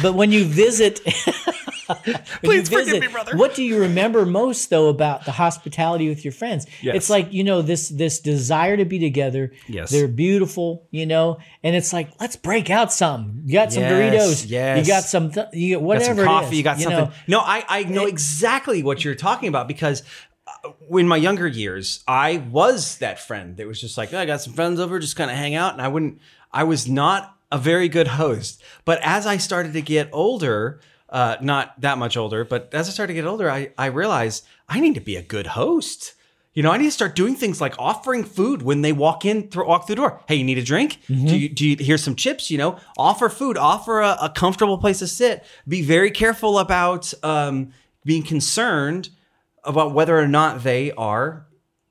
[0.00, 1.00] But when you visit,
[2.42, 3.36] Please forgive me, brother.
[3.36, 6.66] What do you remember most though about the hospitality with your friends?
[6.82, 6.96] Yes.
[6.96, 9.52] It's like you know this this desire to be together.
[9.66, 9.90] Yes.
[9.90, 13.42] they're beautiful, you know, and it's like let's break out something.
[13.46, 14.50] You got some Yes, Doritos.
[14.50, 14.86] yes.
[14.86, 15.30] You got some.
[15.30, 16.04] Th- you got whatever.
[16.06, 17.04] some it coffee, is, you got something.
[17.04, 17.12] know.
[17.26, 20.02] no, I, I know exactly what you're talking about because
[20.46, 24.26] uh, in my younger years, I was that friend that was just like, "Oh, I
[24.26, 25.72] got some friends over, just kind of hang out.
[25.72, 26.18] And I wouldn't,
[26.52, 28.62] I was not a very good host.
[28.84, 30.80] But as I started to get older,
[31.14, 34.44] uh, not that much older, but as I started to get older, I, I realized
[34.68, 36.14] I need to be a good host.
[36.54, 39.48] You know, I need to start doing things like offering food when they walk in,
[39.50, 40.20] through, walk through the door.
[40.28, 41.00] Hey, you need a drink?
[41.08, 42.50] Do you, do you here's some chips?
[42.50, 45.44] You know, offer food, offer a, a comfortable place to sit.
[45.66, 47.72] Be very careful about um,
[48.04, 49.08] being concerned
[49.64, 51.46] about whether or not they are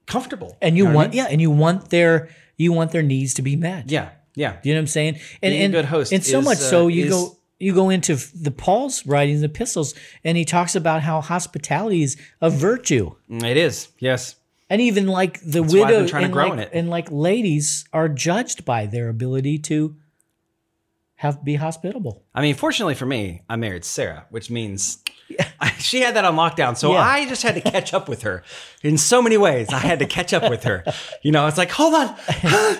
[0.05, 0.57] comfortable.
[0.61, 1.17] And you know what I want mean?
[1.17, 3.89] yeah, and you want their you want their needs to be met.
[3.91, 5.15] yeah, yeah, You know what I'm saying?
[5.41, 7.37] And Being a and good host and so is, much uh, so you is- go
[7.63, 12.17] you go into the Paul's writings, the epistles, and he talks about how hospitality is
[12.41, 13.15] a virtue.
[13.29, 13.87] it is.
[13.99, 14.35] Yes,
[14.69, 16.69] And even like the been widow and grow like, in it.
[16.73, 19.95] and like ladies are judged by their ability to
[21.23, 22.21] have be hospitable.
[22.35, 25.01] I mean, fortunately for me, I married Sarah, which means
[25.79, 26.75] she had that on lockdown.
[26.77, 26.99] So Yeah.
[26.99, 28.43] I just had to catch up with her
[28.83, 29.69] in so many ways.
[29.69, 30.83] I had to catch up with her.
[31.23, 32.15] You know, it's like, hold on.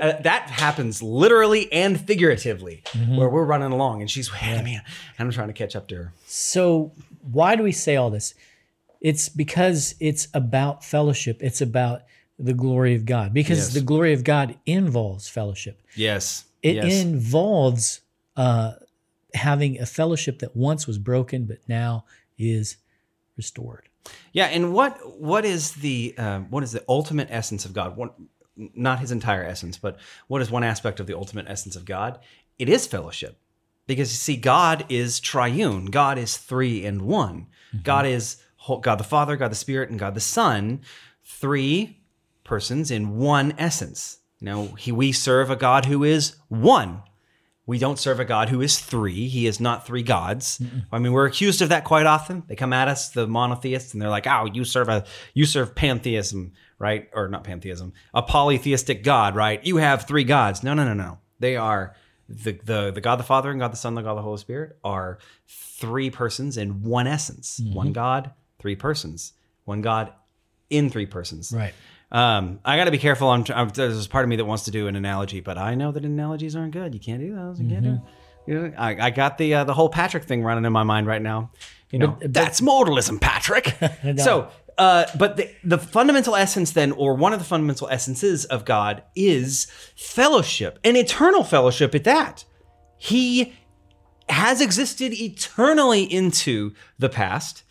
[0.00, 3.16] Uh, that happens literally and figuratively, Mm-hmm.
[3.16, 4.82] where we're running along and she's of me, and
[5.18, 6.12] I'm trying to catch up to her.
[6.26, 8.34] So why do we say all this?
[9.00, 11.38] It's because it's about fellowship.
[11.40, 12.02] It's about
[12.38, 13.32] the glory of God.
[13.32, 13.74] Because Yes.
[13.74, 15.80] the glory of God involves fellowship.
[15.94, 16.44] Yes.
[16.62, 17.02] It yes.
[17.02, 18.00] involves
[18.36, 18.72] uh,
[19.34, 22.04] having a fellowship that once was broken but now
[22.38, 22.76] is
[23.36, 23.88] restored.
[24.32, 27.96] Yeah, and what what is the um, what is the ultimate essence of God?
[27.96, 28.10] One,
[28.56, 32.20] not his entire essence, but what is one aspect of the ultimate essence of God?
[32.58, 33.38] It is fellowship,
[33.86, 35.86] because you see, God is triune.
[35.86, 37.48] God is three and one.
[37.82, 38.42] God is
[38.80, 40.80] God the Father, God the Spirit, and God the Son,
[41.24, 42.00] three
[42.44, 44.18] persons in one essence.
[44.40, 47.02] You know, he, we serve a God who is one.
[47.66, 49.26] We don't serve a God who is three.
[49.26, 50.62] He is not three gods.
[50.92, 52.44] I mean, we're accused of that quite often.
[52.46, 55.74] They come at us, the monotheists, and they're like, "Oh, you serve a you serve
[55.74, 57.08] pantheism, right?
[57.12, 59.64] Or not pantheism, a polytheistic God, right?
[59.64, 60.62] You have three gods.
[60.62, 61.18] No, no, no, no.
[61.40, 61.96] They are
[62.28, 64.78] the the the God the Father and God the Son, the God the Holy Spirit
[64.84, 65.18] are
[65.48, 67.60] three persons in one essence.
[67.60, 67.74] Mm-hmm.
[67.74, 69.32] One God, three persons.
[69.64, 70.12] One God
[70.70, 71.52] in three persons.
[71.52, 71.74] Right.
[72.12, 73.28] Um, I got to be careful.
[73.28, 75.90] I'm, I'm, there's part of me that wants to do an analogy, but I know
[75.92, 76.94] that analogies aren't good.
[76.94, 77.60] You can't do those.
[77.60, 77.90] You can't do.
[77.90, 78.50] Mm-hmm.
[78.50, 81.08] You know, I, I got the uh, the whole Patrick thing running in my mind
[81.08, 81.50] right now.
[81.90, 83.74] You know, But- but- that's modalism, Patrick.
[84.18, 88.64] so, uh, but the the fundamental essence then, or one of the fundamental essences of
[88.64, 89.66] God, is
[89.96, 92.44] fellowship, an eternal fellowship at that.
[92.98, 93.52] He
[94.28, 97.62] has existed eternally into the past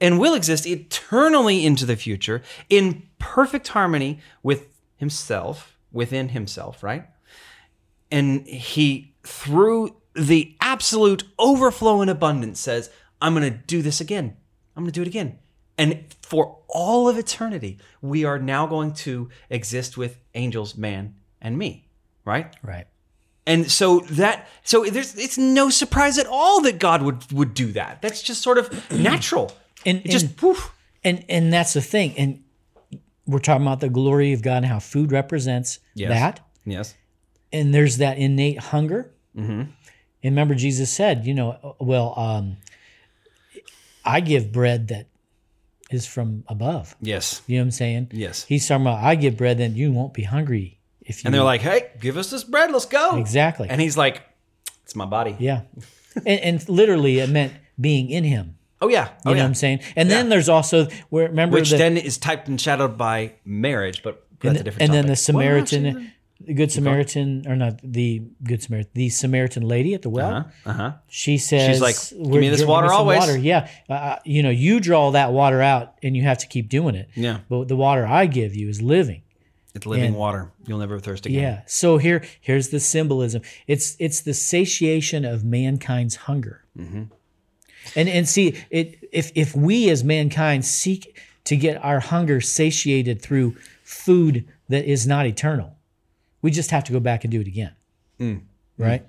[0.00, 7.06] and will exist eternally into the future in perfect harmony with himself, within himself, right?
[8.10, 12.90] And he, through the absolute overflow and abundance, says,
[13.22, 14.36] I'm going to do this again.
[14.76, 15.38] I'm going to do it again.
[15.78, 21.56] And for all of eternity, we are now going to exist with angels, man, and
[21.56, 21.88] me,
[22.24, 22.54] right?
[22.62, 22.86] Right.
[23.46, 27.72] And so that so there's it's no surprise at all that God would would do
[27.72, 28.02] that.
[28.02, 29.52] That's just sort of natural.
[29.86, 30.72] And- It just poof.
[31.02, 32.14] And and that's the thing.
[32.18, 32.44] And
[33.30, 36.10] we're talking about the glory of God and how food represents Yes.
[36.10, 36.40] that.
[36.64, 36.94] Yes.
[37.52, 39.10] And there's that innate hunger.
[39.36, 39.60] Mm-hmm.
[39.62, 39.70] And
[40.22, 42.56] remember, Jesus said, you know, well, um,
[44.04, 45.06] I give bread that
[45.90, 46.94] is from above.
[47.00, 47.42] Yes.
[47.46, 48.08] You know what I'm saying?
[48.12, 48.44] Yes.
[48.44, 51.28] He's talking about I give bread that you won't be hungry if you.
[51.28, 52.70] And they're like, "Hey, give us this bread.
[52.70, 53.68] Let's go." exactly.
[53.68, 54.22] And he's like,
[54.84, 55.62] "It's my body." yeah,
[56.26, 58.56] and, and literally it meant being in Him.
[58.80, 59.08] Oh yeah.
[59.26, 59.42] Oh You know yeah.
[59.42, 59.80] what I'm saying?
[59.96, 64.02] And then there's also where remember Which the, then is typed and shadowed by marriage,
[64.02, 66.04] but that's and, a different and then the Samaritan, Well,
[66.46, 70.30] the Good Samaritan, or not the Good Samaritan, the Samaritan lady at the well.
[70.34, 70.70] Uh-huh.
[70.70, 70.92] Uh-huh.
[71.08, 73.36] She says, like, "Give "We're me this water some always." Water.
[73.36, 76.94] Yeah, uh, you know, you draw that water out, and you have to keep doing
[76.94, 77.10] it.
[77.14, 77.40] Yeah.
[77.50, 79.22] But the water I give you is living.
[79.74, 80.50] It's living And- water.
[80.66, 81.42] You'll never thirst again.
[81.42, 81.60] Yeah.
[81.66, 83.42] So here, here's the symbolism.
[83.66, 86.64] It's it's the satiation of mankind's hunger.
[86.76, 87.02] Mm-hmm.
[87.96, 93.22] And and see, it if if we as mankind seek to get our hunger satiated
[93.22, 95.76] through food that is not eternal,
[96.42, 97.74] we just have to go back and do it again.
[98.18, 98.42] Mm.
[98.78, 99.06] Right.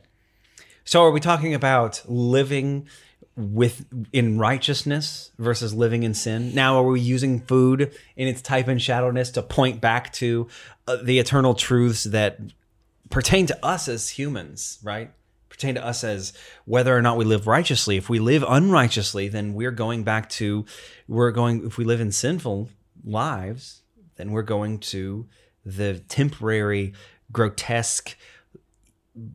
[0.84, 2.88] So are we talking about living
[3.36, 6.54] with in righteousness versus living in sin?
[6.54, 10.48] Now are we using food in its type and shadowness to point back to
[10.88, 12.40] uh, the eternal truths that
[13.10, 15.12] pertain to us as humans, right?
[15.62, 16.34] Pertain to us as
[16.66, 17.96] whether or not we live righteously.
[17.96, 20.66] If we live unrighteously, then we're going back to
[21.08, 22.70] we're going if we live in sinful
[23.04, 23.84] lives,
[24.16, 25.28] then we're going to
[25.64, 26.94] the temporary
[27.32, 28.18] grotesque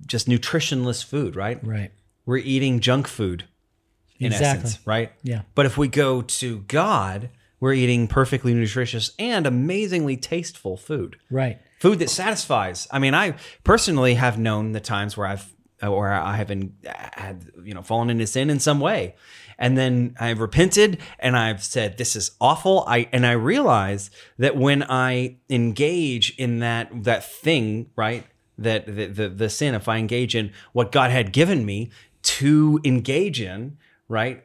[0.05, 1.65] just nutritionless food, right?
[1.65, 1.93] Right.
[2.25, 3.45] We're eating junk food
[4.19, 4.65] in Exactly.
[4.65, 5.13] essence, right?
[5.23, 5.43] Yeah.
[5.55, 11.19] But if we go to God, we're eating perfectly nutritious and amazingly tasteful food.
[11.31, 11.61] Right.
[11.79, 12.89] Food that satisfies.
[12.91, 17.51] I mean, I personally have known the times where I've or I have been had
[17.63, 19.15] you know fallen into sin in some way.
[19.59, 22.85] And then I've repented and I've said this is awful.
[22.87, 28.25] I and I realize that when I engage in that that thing, right?
[28.59, 31.91] That the, the the sin, if I engage in what God had given me
[32.23, 33.77] to engage in,
[34.09, 34.45] right?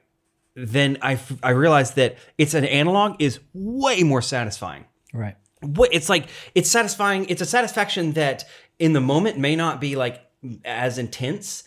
[0.55, 5.35] Then I, I realize that it's an analog is way more satisfying Right.
[5.61, 8.43] what it's like it's satisfying it's a satisfaction that
[8.79, 10.21] in the moment may not be like
[10.65, 11.63] as intense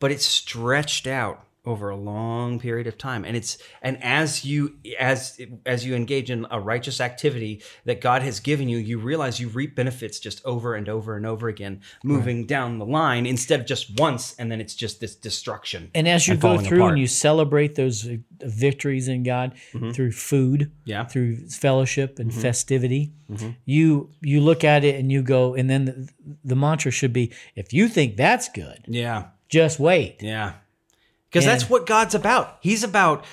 [0.00, 4.74] but it's stretched out over a long period of time and it's and as you
[4.98, 9.38] as as you engage in a righteous activity that God has given you you realize
[9.38, 13.60] you reap benefits just over and over and over again moving down the line instead
[13.60, 16.92] of just once and then it's just this destruction And as you go through apart.
[16.92, 18.08] and you celebrate those
[18.40, 19.52] victories in God
[19.92, 20.72] through food, Mm-hmm.
[20.90, 21.00] Yeah.
[21.02, 21.10] Mm-hmm.
[21.10, 23.12] through fellowship and festivity,
[23.66, 26.08] you you look at it and you go, and then the,
[26.44, 30.16] the mantra should be, if you think that's good, yeah just wait.
[30.22, 30.52] Yeah.
[31.30, 32.58] Because that's what God's about.
[32.60, 33.24] He's about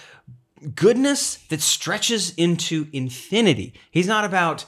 [0.74, 3.74] goodness that stretches into infinity.
[3.92, 4.66] He's not about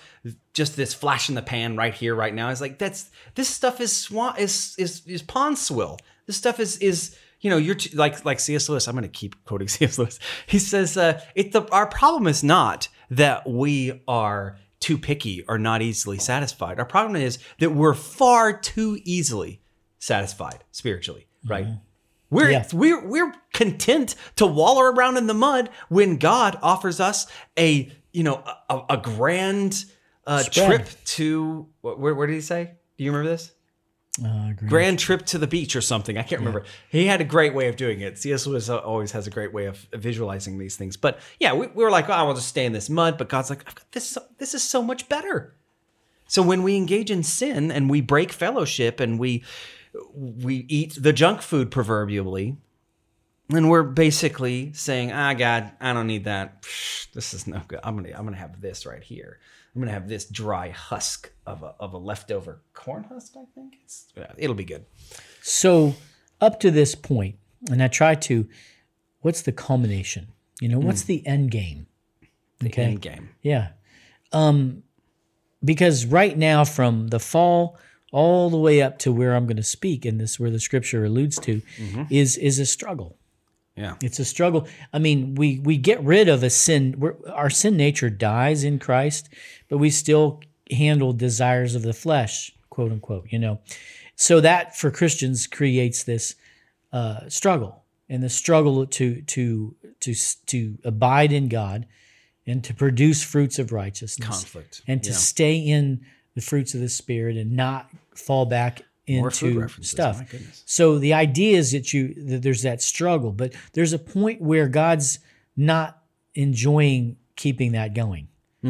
[0.54, 2.50] just this flash in the pan right here, right now.
[2.50, 5.98] He's like, that's this stuff is swan is is is pond swill.
[6.26, 8.68] This stuff is is you know, you're t- like like C.S.
[8.68, 8.88] Lewis.
[8.88, 9.98] I'm going to keep quoting C.S.
[9.98, 10.20] Lewis.
[10.48, 15.58] He says, uh, "It the our problem is not that we are too picky or
[15.58, 16.80] not easily satisfied.
[16.80, 19.62] Our problem is that we're far too easily
[20.00, 21.66] satisfied spiritually, right?
[22.30, 22.66] We're, Yeah.
[22.74, 28.24] we're we're content to wallow around in the mud when God offers us a you
[28.24, 29.86] know a, a grand
[30.26, 32.72] uh, trip to where, where did he say?
[32.98, 33.52] Do you remember this?
[34.26, 36.18] Uh, grand- trip to the beach or something.
[36.18, 36.64] I can't remember.
[36.90, 38.18] He had a great way of doing it.
[38.18, 38.48] C.S.
[38.48, 40.98] Lewis always has a great way of visualizing these things.
[40.98, 43.20] But yeah, we, we were like, oh, I will just stay in this mud.
[43.20, 44.18] But God's like, I've got this.
[44.40, 45.54] This is so much better.
[46.28, 49.44] So when we engage in sin and we break fellowship and we
[50.16, 52.58] we eat the junk food proverbially,
[53.50, 56.62] and we're basically saying, "Ah, God, I don't need that.
[56.64, 57.80] Psh, This is no good.
[57.84, 59.40] I'm gonna I'm gonna have this right here.
[59.74, 63.34] I'm gonna have this dry husk of a of a leftover corn husk.
[63.38, 64.86] I think it's yeah, it'll be good.
[65.42, 65.96] So
[66.42, 67.36] up to this point,
[67.70, 68.48] and I try to,
[69.22, 70.28] what's the culmination?
[70.62, 71.88] You know, what's the end game?
[72.64, 72.84] Okay.
[72.84, 73.30] End game.
[73.42, 73.70] Yeah.
[74.32, 74.84] Um,
[75.64, 77.78] because right now, from the fall
[78.12, 81.06] all the way up to where I'm going to speak, and this where the scripture
[81.06, 81.62] alludes to,
[82.10, 83.18] is is a struggle.
[83.76, 83.96] Yeah.
[84.02, 84.68] It's a struggle.
[84.92, 86.96] I mean, we we get rid of a sin.
[86.98, 89.30] We're, our sin nature dies in Christ,
[89.70, 90.42] but we still
[90.72, 93.28] handle desires of the flesh, quote unquote.
[93.30, 93.60] You know,
[94.16, 96.36] so that for Christians creates this
[96.92, 100.14] uh, struggle, and the struggle to to to
[100.48, 101.86] to abide in God
[102.48, 104.82] and to produce fruits of righteousness Conflict.
[104.88, 105.16] and to Yeah.
[105.18, 106.06] stay in
[106.38, 110.22] the fruits of the spirit and not fall back into stuff.
[110.68, 114.68] So the idea is that you that there's that struggle, but there's a point where
[114.68, 115.18] God's
[115.56, 116.04] not
[116.36, 118.28] enjoying keeping that going.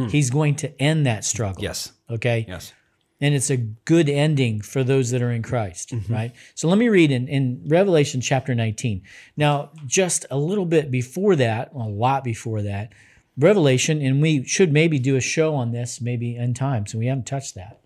[0.09, 1.63] He's going to end that struggle.
[1.63, 1.91] Yes.
[2.09, 2.45] Okay.
[2.47, 2.71] Yes.
[3.19, 6.13] And it's a good ending for those that are in Christ, Mm-hmm.
[6.13, 6.31] right?
[6.53, 9.01] So let me read in, in Revelation chapter 19.
[9.35, 12.93] Now, just a little bit before that, a lot before that,
[13.37, 16.87] Revelation, and we should maybe do a show on this maybe in time.
[16.87, 17.81] So we haven't touched that.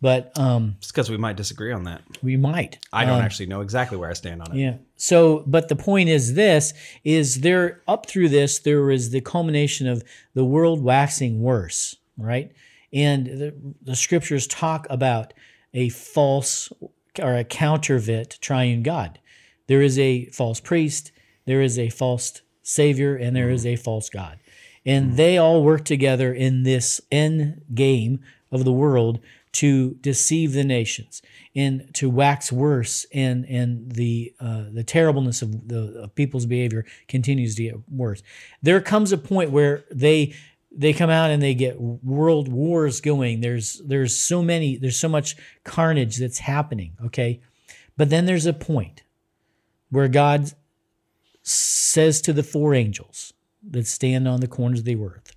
[0.00, 2.02] But um, Just because we might disagree on that.
[2.22, 2.78] we might.
[2.92, 4.60] I don't actually know exactly where I stand on it.
[4.60, 4.74] Yeah.
[4.96, 9.86] So, but the point is this is there up through this there is the culmination
[9.86, 10.02] of
[10.34, 12.52] the world waxing worse, right?
[12.92, 15.32] And the, the scriptures talk about
[15.72, 16.70] a false
[17.20, 19.18] or a counterfeit triune God.
[19.66, 21.10] There is a false priest,
[21.46, 24.38] there is a false savior, and there is a false God.
[24.86, 28.20] And they all work together in this end game
[28.52, 29.18] of the world
[29.52, 31.22] to deceive the nations
[31.54, 36.84] and to wax worse and and the uh, the terribleness of the of people's behavior
[37.08, 38.22] continues to get worse.
[38.62, 40.34] There comes a point where they
[40.70, 43.40] they come out and they get world wars going.
[43.40, 46.92] There's there's so many there's so much carnage that's happening.
[47.06, 47.40] Okay,
[47.96, 49.04] but then there's a point
[49.88, 50.52] where God
[51.42, 53.32] says to the four angels
[53.70, 55.34] that stand on the corners of the earth,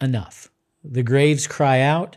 [0.00, 0.50] enough.
[0.82, 2.16] The graves cry out,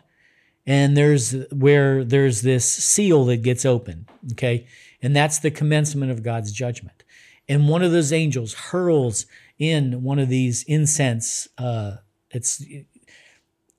[0.66, 4.68] and there's where there's this seal that gets open, okay?
[5.02, 7.04] And that's the commencement of God's judgment.
[7.48, 9.26] And one of those angels hurls
[9.58, 11.48] in one of these incense.
[11.58, 11.98] Uh,
[12.32, 12.64] it's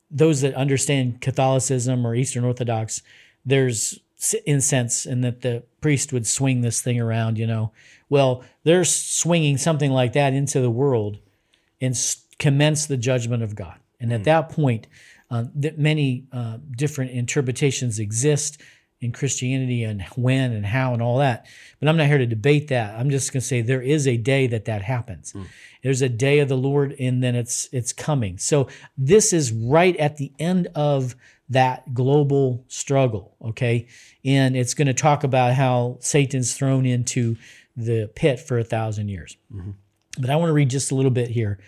[0.09, 3.01] those that understand Catholicism or Eastern Orthodox.
[3.45, 3.99] There's
[4.45, 7.37] incense, and that the priest would swing this thing around.
[7.37, 7.71] You know,
[8.09, 11.19] well, they're swinging something like that into the world
[11.81, 11.95] and
[12.37, 13.75] commence the judgment of God.
[13.99, 14.87] And at that point,
[15.29, 18.61] uh, that many uh, different interpretations exist
[19.01, 21.45] in Christianity and when and how and all that.
[21.79, 22.95] But I'm not here to debate that.
[22.95, 25.33] I'm just going to say there is a day that that happens.
[25.83, 28.37] There's a day of the Lord, and then it's it's coming.
[28.37, 31.15] So this is right at the end of
[31.49, 33.35] that global struggle.
[33.41, 33.87] Okay,
[34.23, 37.37] and it's going to talk about how Satan's thrown into
[37.75, 39.37] the pit for a thousand years.
[40.19, 41.59] But I want to read just a little bit here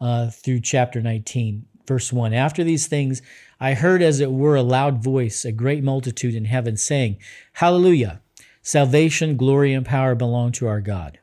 [0.00, 2.34] uh, through chapter 19, verse 1.
[2.34, 3.22] After these things,
[3.60, 7.16] I heard as it were a loud voice, a great multitude in heaven saying,
[7.54, 8.20] Hallelujah!
[8.62, 11.18] Salvation, glory, and power belong to our God.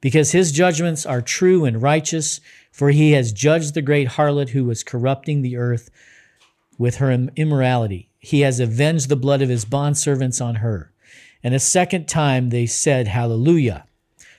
[0.00, 4.64] Because his judgments are true and righteous, for he has judged the great harlot who
[4.64, 5.90] was corrupting the earth
[6.78, 8.10] with her immorality.
[8.18, 10.92] He has avenged the blood of his bondservants on her.
[11.42, 13.86] And a second time they said, Hallelujah.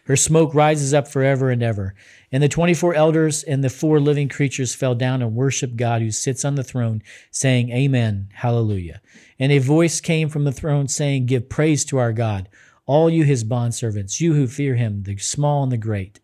[0.06, 1.94] Her smoke rises up forever and ever.
[2.32, 6.12] And the 24 elders and the four living creatures fell down and worshiped God who
[6.12, 9.02] sits on the throne, saying, Amen, Hallelujah.
[9.38, 12.50] And a voice came from the throne saying, Give praise to our God,
[12.86, 16.20] all you his bondservants, you who fear him, the small and the great.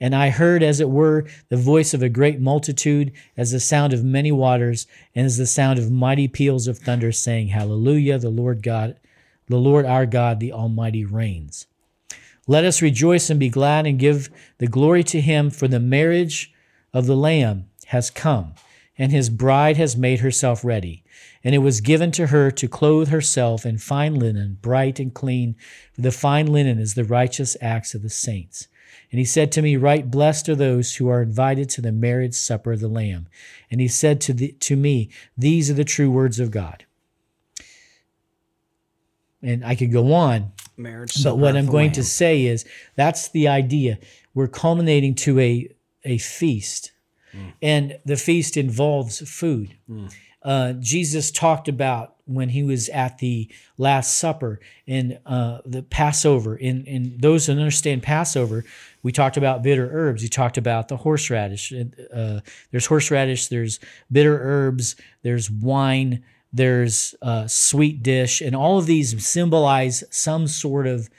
[0.00, 3.92] And I heard, as it were, the voice of a great multitude, as the sound
[3.92, 8.30] of many waters, and as the sound of mighty peals of thunder, saying, Hallelujah, the
[8.30, 8.98] Lord God,
[9.48, 11.66] the Lord our God, the Almighty reigns.
[12.46, 16.52] Let us rejoice and be glad and give the glory to him, for the marriage
[16.94, 18.54] of the Lamb has come,
[18.96, 21.02] and his bride has made herself ready.
[21.42, 25.56] And it was given to her to clothe herself in fine linen, bright and clean,
[25.92, 28.68] for the fine linen is the righteous acts of the saints.
[29.10, 32.34] And he said to me, Right blessed are those who are invited to the marriage
[32.34, 33.26] supper of the Lamb.
[33.70, 36.84] And he said to, the, to me, These are the true words of God.
[39.42, 40.52] and I could go on.
[40.76, 41.22] Marriage.
[41.24, 42.64] But what I'm going to say is
[42.94, 43.98] that's the idea.
[44.34, 45.68] We're culminating to a
[46.04, 46.92] a feast,
[47.60, 49.76] and the feast involves food.
[50.42, 56.56] Uh, Jesus talked about when he was at the Last Supper and uh, the Passover.
[56.56, 58.64] In in those that understand Passover,
[59.02, 60.22] we talked about bitter herbs.
[60.22, 61.72] We talked about the horseradish.
[61.72, 63.48] Uh, there's horseradish.
[63.48, 63.80] There's
[64.12, 64.96] bitter herbs.
[65.22, 66.22] There's wine.
[66.52, 71.10] There's uh, sweet dish, and all of these symbolize some sort of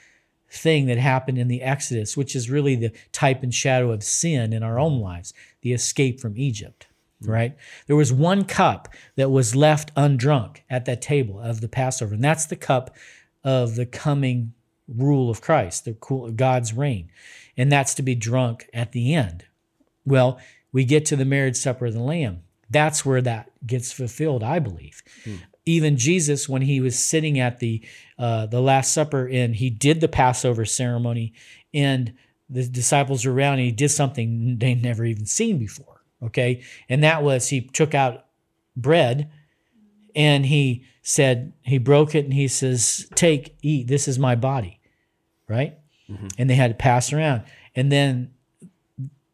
[0.50, 4.52] thing that happened in the Exodus, which is really the type and shadow of sin
[4.52, 6.88] in our own lives, the escape from Egypt,
[7.22, 7.56] right?
[7.86, 12.24] There was one cup that was left undrunk at that table of the Passover, and
[12.24, 12.94] that's the cup
[13.44, 14.54] of the coming
[14.88, 17.10] rule of Christ, the cool- God's reign,
[17.56, 19.44] and that's to be drunk at the end.
[20.04, 20.38] Well,
[20.72, 22.42] we get to the marriage supper of the Lamb.
[22.68, 25.02] That's where that gets fulfilled, I believe.
[25.66, 27.82] Even Jesus, when he was sitting at the
[28.18, 31.32] uh, the Last Supper and he did the Passover ceremony,
[31.72, 32.12] and
[32.48, 35.99] the disciples were around, and he did something they'd never even seen before.
[36.22, 38.26] Okay, and that was he took out
[38.76, 39.30] bread
[40.14, 43.88] and he said he broke it and he says, "Take, eat.
[43.88, 44.80] This is my body."
[45.48, 46.28] Right, mm-hmm.
[46.38, 47.42] and they had to pass around,
[47.74, 48.32] and then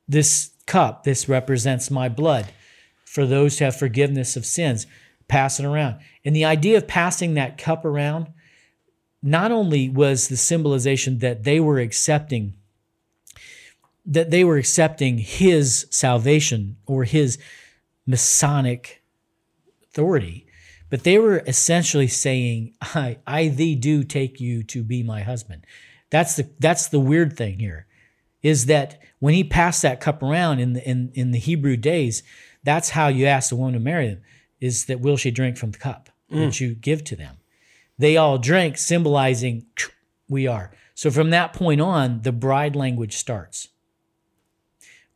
[0.09, 2.47] this cup, this represents my blood
[3.05, 4.87] for those who have forgiveness of sins.
[5.29, 5.97] Pass it around.
[6.25, 8.29] And the idea of passing that cup around
[9.23, 12.55] not only was the symbolization that they were accepting
[14.07, 17.39] that they were accepting his salvation or his
[18.07, 19.03] messianic
[19.83, 20.47] authority,
[20.91, 25.67] but they were essentially saying, I, I thee do take you to be my husband.
[26.11, 27.87] That's the that's the weird thing here,
[28.43, 32.23] is that when he passed that cup around in the in, in the Hebrew days,
[32.63, 34.23] that's how you ask a woman to marry them,
[34.61, 36.61] is that will she drink from the cup that mm.
[36.61, 37.39] you give to them?
[37.99, 39.67] They all drank, symbolizing
[40.29, 40.71] we are.
[40.95, 43.69] So from that point on, the bride language starts.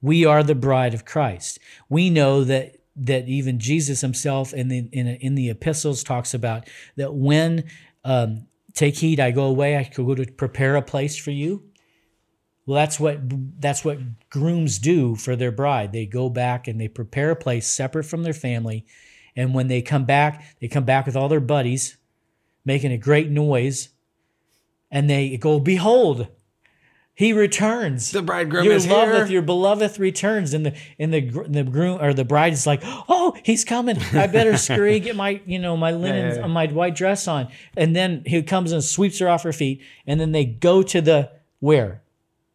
[0.03, 1.59] We are the bride of Christ.
[1.89, 6.69] We know that that even Jesus himself in the in, in the epistles talks about
[6.97, 7.65] that when
[8.05, 11.65] um, take heed, I go away, I go to prepare a place for you.
[12.67, 13.19] Well, that's what
[13.61, 13.99] that's what
[14.29, 15.93] grooms do for their bride.
[15.93, 18.87] They go back and they prepare a place separate from their family,
[19.35, 21.97] and when they come back, they come back with all their buddies,
[22.65, 23.89] making a great noise,
[24.91, 26.29] and they go, "Behold,
[27.15, 28.13] he returns.
[28.13, 31.99] The bridegroom your is loveth, here." Your beloved returns, and the and the the groom
[32.01, 33.99] or the bride is like, "Oh, he's coming!
[34.15, 36.47] I better scurry, get my you know my linen, yeah.
[36.47, 40.19] my white dress on." And then he comes and sweeps her off her feet, and
[40.21, 42.03] then they go to the where,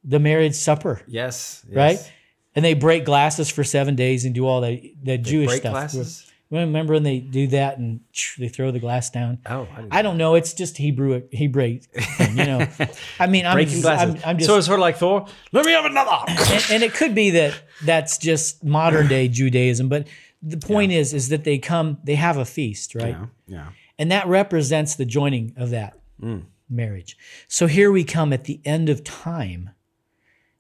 [0.04, 1.64] the marriage supper, Yes.
[1.70, 1.76] yes.
[1.76, 2.12] right?
[2.56, 5.74] And they break glasses for seven days and do all the the Jewish break stuff.
[5.74, 6.25] glasses?
[6.52, 8.02] Remember when they do that and
[8.38, 9.40] they throw the glass down?
[9.48, 10.36] Oh, I I don't know.
[10.36, 12.68] It's just Hebrew Hebrew thing, you know.
[13.20, 14.24] I mean, I'm, breaking just, glasses.
[14.24, 15.26] I'm, I'm just so it's sort of like Thor.
[15.52, 16.18] Let me have another.
[16.28, 20.08] and, and it could be that that's just modern day Judaism, but
[20.42, 23.10] the point is is that they come, they have a feast, right?
[23.10, 23.26] yeah.
[23.48, 23.70] Yeah.
[23.98, 26.44] And that represents the joining of that mm.
[26.70, 27.18] marriage.
[27.48, 29.72] So here we come at the end of time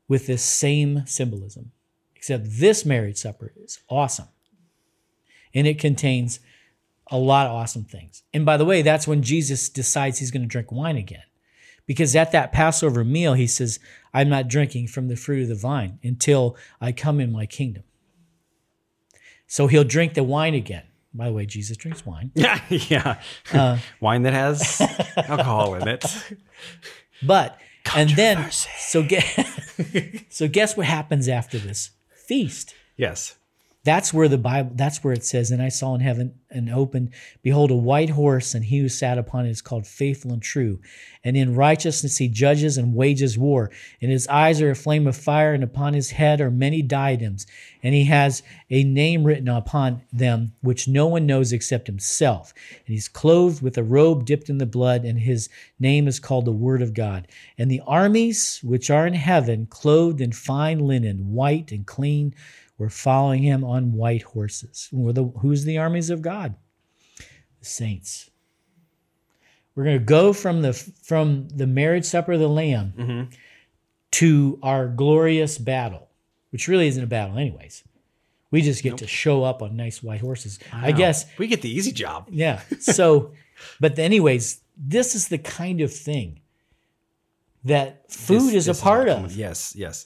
[0.07, 1.71] with this same symbolism,
[2.15, 4.27] except this marriage supper is awesome.
[5.55, 6.39] And it contains
[7.09, 8.21] a lot of awesome things.
[8.33, 11.23] And by the way, that's when Jesus decides he's going to drink wine again.
[11.87, 13.79] Because at that Passover meal, he says,
[14.13, 17.83] I'm not drinking from the fruit of the vine until I come in my kingdom.
[19.47, 20.83] So he'll drink the wine again.
[21.13, 22.31] By the way, Jesus drinks wine.
[22.35, 22.59] Yeah.
[22.69, 23.21] yeah.
[23.53, 24.81] Uh, Wine that has
[25.17, 26.03] alcohol in it.
[27.23, 27.57] But
[27.95, 29.23] and then so get
[30.29, 32.73] so guess what happens after this feast?
[32.97, 33.35] Yes.
[33.85, 37.11] That's where the Bible that's where it says, and I saw in heaven and open,
[37.43, 40.79] behold, a white horse, and he who sat upon it is called faithful and true.
[41.23, 43.69] And in righteousness he judges and wages war.
[44.01, 47.45] And his eyes are a flame of fire, and upon his head are many diadems.
[47.83, 52.55] And he has a name written upon them which no one knows except himself.
[52.87, 55.47] And he's clothed with a robe dipped in the blood, and his
[55.79, 57.27] name is called the Word of God.
[57.55, 62.33] And the armies which are in heaven, clothed in fine linen, white and clean,
[62.77, 64.89] were following him on white horses.
[64.91, 66.55] Were the, who's the armies of God?
[67.17, 68.29] The saints.
[69.75, 73.33] We're going to go from the from the marriage supper of the Lamb mm-hmm.
[74.11, 76.07] to our glorious battle,
[76.51, 77.83] which really isn't a battle, anyways.
[78.51, 80.59] We just get to show up on nice white horses.
[80.71, 82.27] I guess we get the easy job.
[82.31, 82.61] yeah.
[82.79, 83.33] So,
[83.81, 86.39] but anyways, this is the kind of thing
[87.65, 89.35] that food This- is a part what of.
[89.35, 89.75] Yes.
[89.75, 90.05] Yes.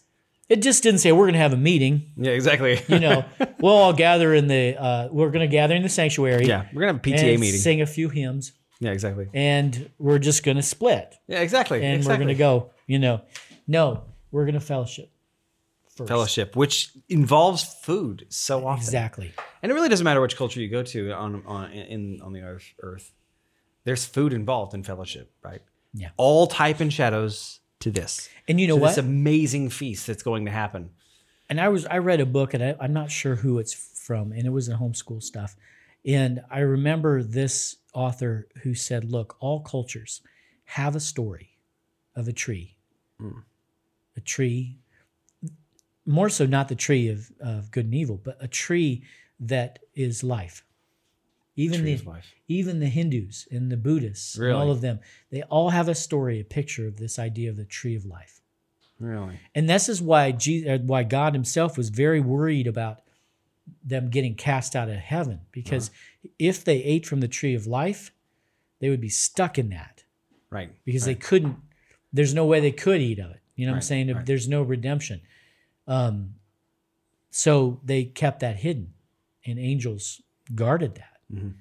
[0.50, 2.12] It just didn't say we're going to have a meeting.
[2.18, 2.32] Yeah.
[2.32, 2.82] Exactly.
[2.88, 3.24] You know,
[3.60, 4.76] we'll all gather in the.
[4.82, 6.46] Uh, we're going to gather in the sanctuary.
[6.48, 6.66] yeah.
[6.74, 7.60] We're gonna have a PTA meeting.
[7.60, 8.54] Sing a few hymns.
[8.82, 9.28] Yeah, exactly.
[9.34, 11.84] and we're just going to split Yeah, exactly.
[11.84, 12.14] and exactly.
[12.14, 13.22] we're going to go, you know.
[13.68, 15.12] No, we're going to fellowship
[15.98, 16.08] first.
[16.08, 18.82] fellowship, which involves food so often.
[18.86, 19.34] Exactly.
[19.62, 22.42] And it really doesn't matter which culture you go to on on in on the
[22.42, 22.74] earth.
[22.82, 23.12] earth.
[23.84, 25.62] There's food involved in fellowship, right?
[25.94, 26.10] Yeah.
[26.16, 28.30] All type and shadows to this.
[28.48, 28.90] And you know to what?
[28.90, 30.92] This amazing feast that's going to happen.
[31.50, 34.32] and I was I read a book and I, I'm not sure who it's from,
[34.32, 35.56] and it was in homeschool stuff.
[36.06, 40.22] And I remember this author who said, "Look, all cultures
[40.66, 41.58] have a story
[42.16, 42.78] of a tree,
[43.20, 43.40] hmm.
[44.16, 44.78] a tree,
[46.06, 49.04] more so not the tree of, of good and evil, but a tree
[49.40, 50.64] that is life.
[51.60, 52.00] Even the
[52.48, 55.00] even the Hindus and the Buddhists, and all of them,
[55.30, 58.42] they all have a story, a picture of this idea of the tree of life."
[59.00, 59.40] Really?
[59.56, 63.02] And this is why Jesus, uh, why God Himself was very worried about
[63.84, 65.92] them getting cast out of heaven, because
[66.38, 68.12] if they ate from the tree of life,
[68.80, 70.04] they would be stuck in that
[70.50, 70.72] Right.
[70.86, 71.16] because right.
[71.16, 71.58] they couldn't.
[72.12, 73.42] There's no way they could eat of it.
[73.56, 74.14] You know what I'm saying?
[74.14, 74.26] Right.
[74.26, 75.22] There's no redemption.
[75.88, 76.36] Um,
[77.30, 78.94] so they kept that hidden,
[79.46, 80.22] and angels
[80.56, 81.09] guarded that.
[81.32, 81.54] Mhm.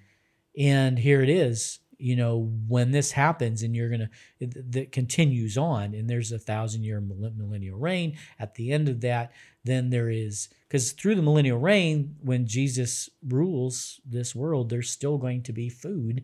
[0.56, 1.80] And here it is.
[2.00, 4.08] You know, when this happens, and you're gonna
[4.40, 8.16] that continues on, and there's a thousand year millennial reign.
[8.38, 9.32] At the end of that,
[9.64, 15.18] then there is because through the millennial reign, when Jesus rules this world, there's still
[15.18, 16.22] going to be food,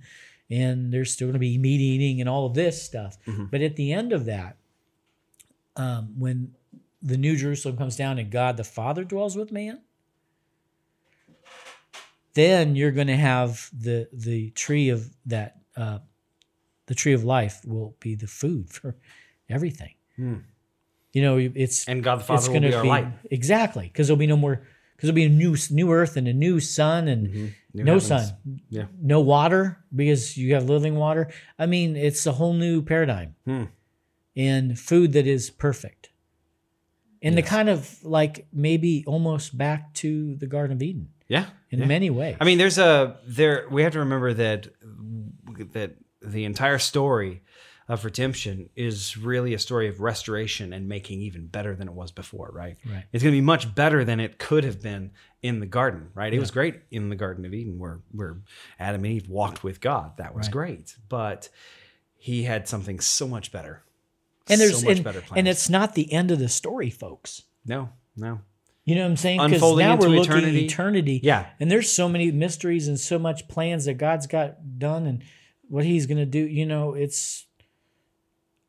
[0.48, 3.18] and there's still going to be meat eating and all of this stuff.
[3.26, 3.50] Mhm.
[3.50, 4.56] But at the end of that,
[5.76, 6.54] um, when
[7.02, 9.80] the New Jerusalem comes down and God the Father dwells with man,
[12.34, 15.98] then you're going to have the the tree of that uh,
[16.86, 18.96] the tree of life will be the food for
[19.48, 19.94] everything.
[20.16, 20.36] Hmm.
[21.12, 23.06] You know, it's And God the it's Father will gonna be light.
[23.30, 24.66] exactly because there'll be no more
[24.96, 27.52] because there'll be a new new earth and a new sun and Mhm.
[27.74, 28.28] New no heavens.
[28.28, 28.86] sun, Yeah.
[29.00, 31.30] no water because you have living water.
[31.58, 33.64] I mean, it's a whole new paradigm Hmm.
[34.36, 36.10] and food that is perfect.
[37.22, 41.46] And the kind of like maybe almost back to the Garden of Eden Yeah.
[41.70, 41.86] in yeah.
[41.86, 42.36] many ways.
[42.40, 43.66] I mean, there's a there.
[43.70, 44.68] We have to remember that
[45.72, 47.42] that the entire story
[47.86, 52.10] of redemption is really a story of restoration and making even better than it was
[52.10, 52.50] before.
[52.52, 52.78] Right.
[52.86, 53.04] Right.
[53.12, 55.10] It's going to be much better than it could have been
[55.42, 56.08] in the garden.
[56.14, 56.32] Right.
[56.32, 58.38] It was great in the Garden of Eden where where
[58.78, 60.16] Adam and Eve walked with God.
[60.16, 60.52] That was Right.
[60.52, 60.96] great.
[61.08, 61.50] But
[62.16, 63.82] he had something so much better.
[64.48, 65.38] and there's so much and, better plans.
[65.38, 67.42] and it's not the end of the story, folks.
[67.66, 68.40] no, no.
[68.84, 69.40] You know what I'm saying?
[69.42, 70.58] Because now we're looking eternity.
[70.58, 71.20] at eternity.
[71.22, 71.46] Yeah.
[71.58, 75.22] And there's so many mysteries and so much plans that God's got done and
[75.68, 76.40] what he's going to do.
[76.40, 77.46] You know, it's,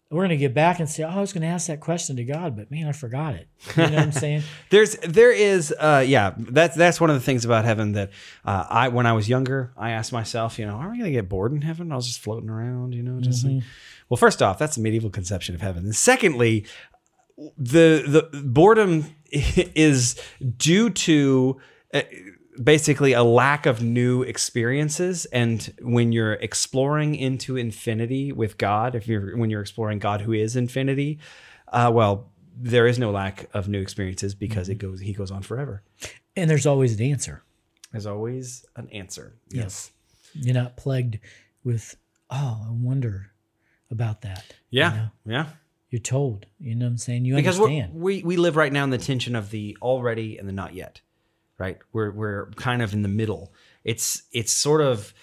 [0.10, 2.16] we're going to get back and say, oh, I was going to ask that question
[2.16, 3.50] to God, but man, I forgot it.
[3.76, 4.44] You know what I'm saying?
[4.70, 8.12] There's there is uh yeah that's that's one of the things about heaven that
[8.46, 11.28] uh, I when I was younger I asked myself you know are we gonna get
[11.28, 13.64] bored in heaven I was just floating around you know just like
[14.10, 16.66] well first off that's a medieval conception of heaven and secondly
[17.58, 19.16] the the boredom
[19.76, 20.20] is
[20.58, 21.60] due to
[21.94, 22.02] uh,
[22.64, 29.08] basically a lack of new experiences and when you're exploring into infinity with God if
[29.08, 31.20] you're when you're exploring God who is infinity
[31.74, 35.42] uh, well there is no lack of new experiences because it goes he goes on
[35.42, 35.84] forever
[36.38, 37.44] And there's always an answer.
[37.92, 39.92] there's always an answer Yes.
[40.34, 41.20] You're not plagued
[41.64, 41.96] with,
[42.30, 43.32] oh, I wonder
[43.92, 44.46] about that.
[44.70, 45.10] yeah You know?
[45.26, 45.46] yeah
[45.90, 46.46] You're told.
[46.60, 47.26] You know what I'm saying?
[47.26, 47.94] You because understand.
[47.94, 51.02] we we live right now in the tension of the already and the not yet
[51.58, 55.14] right we're we're kind of in the middle it's it's sort of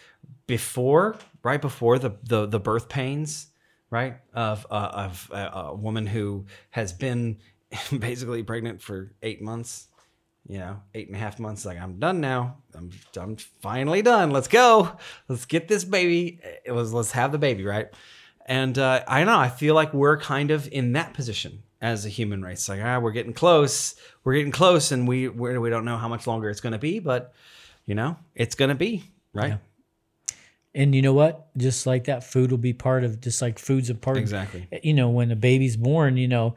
[0.47, 3.49] before right before the the, the birth pains
[3.91, 7.39] right of uh, of a, a woman who has been
[7.99, 9.89] basically pregnant for eight months
[10.49, 14.31] you know eight and a half months like i'm done now i'm i'm finally done
[14.31, 14.91] let's go
[15.29, 17.89] let's get this baby it was let's have the baby right
[18.47, 19.39] and uh, I don't know.
[19.39, 22.69] I feel like we're kind of in that position as a human race.
[22.69, 23.95] Like, ah, we're getting close.
[24.25, 26.79] We're getting close, and we we're, we don't know how much longer it's going to
[26.79, 27.33] be, but
[27.87, 29.49] you know, it's going to be right.
[29.51, 29.57] Yeah.
[30.75, 31.55] And you know what?
[31.57, 34.67] Just like that, food will be part of, just like food's a part Exactly.
[34.73, 36.55] of, you know, when a baby's born, you know,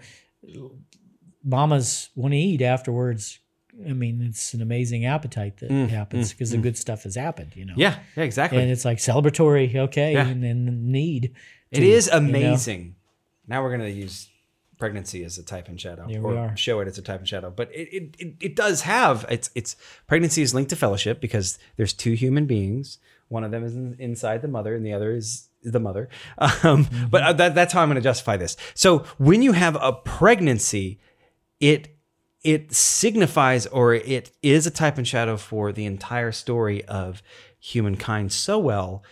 [1.43, 3.39] mamas want to eat afterwards.
[3.85, 7.65] I mean, it's an amazing appetite that happens because the good stuff has happened, you
[7.65, 7.73] know.
[7.73, 8.61] Mm, Yeah, yeah, exactly.
[8.61, 10.27] And it's like celebratory, okay, Yeah.
[10.27, 11.33] and, and need.
[11.71, 12.17] It is you know.
[12.17, 12.95] amazing.
[13.47, 14.29] Now we're going to use
[14.77, 16.57] pregnancy as a type and shadow, There or we are.
[16.57, 17.49] show it as a type and shadow.
[17.49, 19.75] But it, it it it does have it's it's
[20.07, 22.97] pregnancy is linked to fellowship because there's two human beings.
[23.29, 26.09] One of them is in, inside the mother, and the other is the mother.
[26.37, 27.05] Um, Mm-hmm.
[27.07, 28.55] But uh, that, that's how I'm going to justify this.
[28.73, 30.99] So when you have a pregnancy,
[31.59, 31.95] it
[32.43, 37.23] it signifies or it is a type and shadow for the entire story of
[37.59, 39.03] humankind so well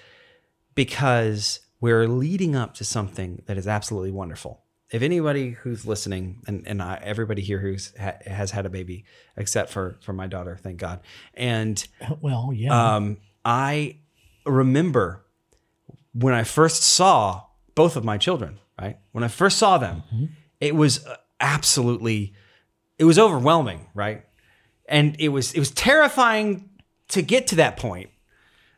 [0.75, 4.63] because we're leading up to something that is absolutely wonderful.
[4.89, 9.03] If anybody who's listening, and, and I, everybody here who's ha, has had a baby,
[9.35, 11.01] except for for my daughter, thank God,
[11.33, 11.85] and
[12.21, 12.71] Well, yeah.
[12.95, 13.97] um, I
[14.45, 15.25] remember
[16.13, 17.41] when I first saw
[17.75, 18.97] both of my children, right?
[19.11, 20.03] When I first saw them,
[20.61, 22.33] it was uh, absolutely,
[22.97, 24.23] it was overwhelming, right?
[24.87, 26.69] And it was it was terrifying
[27.09, 28.09] to get to that point,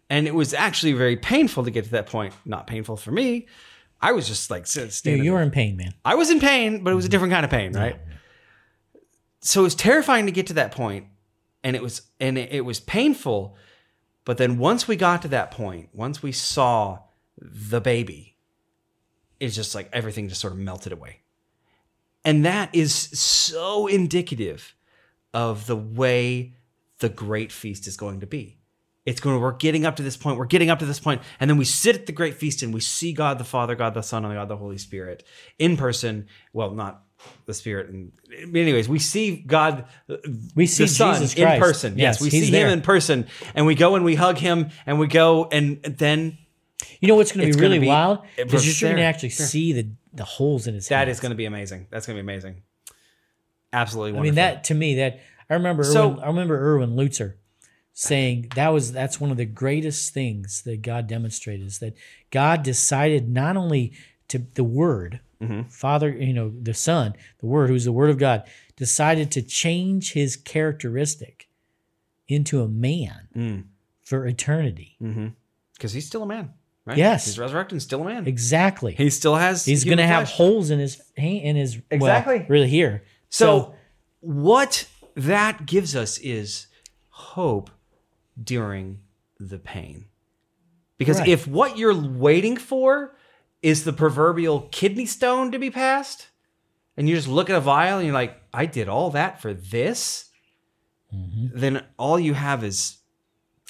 [0.09, 2.33] and it was actually very painful to get to that point.
[2.45, 3.47] Not painful for me.
[4.01, 4.75] I was just like s-
[5.17, 5.93] you, you were in pain, man.
[6.03, 7.99] I was in pain, but it was a different kind of pain, right?
[9.41, 11.05] So it was terrifying to get to that point,
[11.63, 13.55] and it was and it, it was painful.
[14.25, 16.99] But then once we got to that point, once we saw
[17.37, 18.37] the baby,
[19.39, 21.19] it's just like everything just sort of melted away.
[22.23, 24.73] And that is so indicative
[25.31, 26.55] of the way
[26.99, 28.57] the great feast is going to be.
[29.05, 31.21] It's going to, we're getting up to this point, we're getting up to this point,
[31.39, 33.93] and then we sit at the great feast and we see God the Father, God
[33.93, 35.23] the Son, and God the Holy Spirit
[35.59, 36.27] in person.
[36.53, 37.03] Well, not
[37.45, 37.89] the Spirit.
[37.89, 38.11] And
[38.55, 39.85] anyways, we see God,
[40.55, 41.61] We see the Son Jesus in Christ.
[41.61, 41.93] person.
[41.99, 42.65] Yes, Yes, we see there.
[42.67, 46.37] him in person, and we go and we hug him, and we go, and then
[46.99, 48.19] You know what's going to be really be- wild?
[48.51, 49.09] was you're going to there.
[49.09, 51.17] actually see the the holes in his that hands.
[51.17, 51.87] is going to be amazing.
[51.91, 52.63] That's going to be amazing.
[53.73, 55.83] Absolutely I mean, that to me, that I remember.
[55.83, 57.33] So- Erwin, I remember Erwin Lutzer
[57.97, 61.95] saying that was that's one of the greatest things that God demonstrated is that
[62.29, 63.93] God decided not only
[64.27, 65.63] to the Word, Mm-hmm.
[65.63, 68.43] Father, you know, the Son, the Word, who's the Word of God,
[68.77, 71.49] decided to change His characteristic
[72.27, 73.63] into a man Mm.
[74.01, 74.97] for eternity.
[75.73, 76.53] because he's still a man,
[76.85, 76.97] right?
[76.97, 77.25] Yes.
[77.25, 78.25] he's resurrected and still a man.
[78.27, 78.93] Exactly.
[78.95, 79.65] He still has.
[79.65, 82.45] He's going to have holes in his hand, in his well, Exactly.
[82.47, 83.03] really here.
[83.29, 83.75] So,
[84.21, 86.67] what that gives us is
[87.09, 87.69] hope
[88.41, 88.99] during
[89.39, 90.05] the pain.
[90.97, 91.29] Because Right.
[91.29, 93.15] if what you're waiting for
[93.61, 96.27] is the proverbial kidney stone to be passed,
[96.95, 99.53] and you just look at a vial and you're like, I did all that for
[99.53, 100.29] this,
[101.13, 101.57] Mm-hmm.
[101.59, 102.97] then all you have is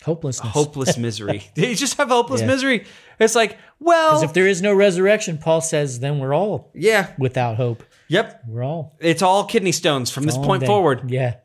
[0.04, 0.52] hopelessness.
[0.54, 1.44] hopeless misery.
[1.56, 2.48] you just have hopeless Yeah.
[2.48, 2.86] misery.
[3.20, 7.14] It's like, well, Because if there is no resurrection, Paul says, then we're all yeah,
[7.20, 7.84] without hope.
[8.08, 8.42] yep.
[8.48, 10.66] We're all It's all kidney stones from this point day.
[10.68, 11.10] forward.
[11.12, 11.36] Yeah.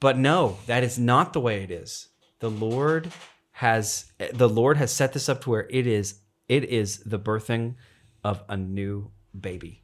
[0.00, 2.08] But no, that is not the way it is.
[2.40, 3.12] The Lord
[3.52, 7.74] has the Lord has set this up to where it is it is the birthing
[8.22, 9.82] of a new baby.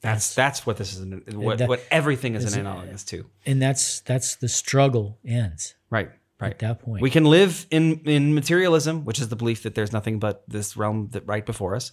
[0.00, 3.24] That's that's what this is an- what that- what everything is an analogous to.
[3.46, 6.10] And that's that's the struggle ends Right.
[6.38, 6.52] Right.
[6.52, 7.00] at that point.
[7.00, 10.76] We can live in in materialism, which is the belief that there's nothing but this
[10.76, 11.92] realm that right before us,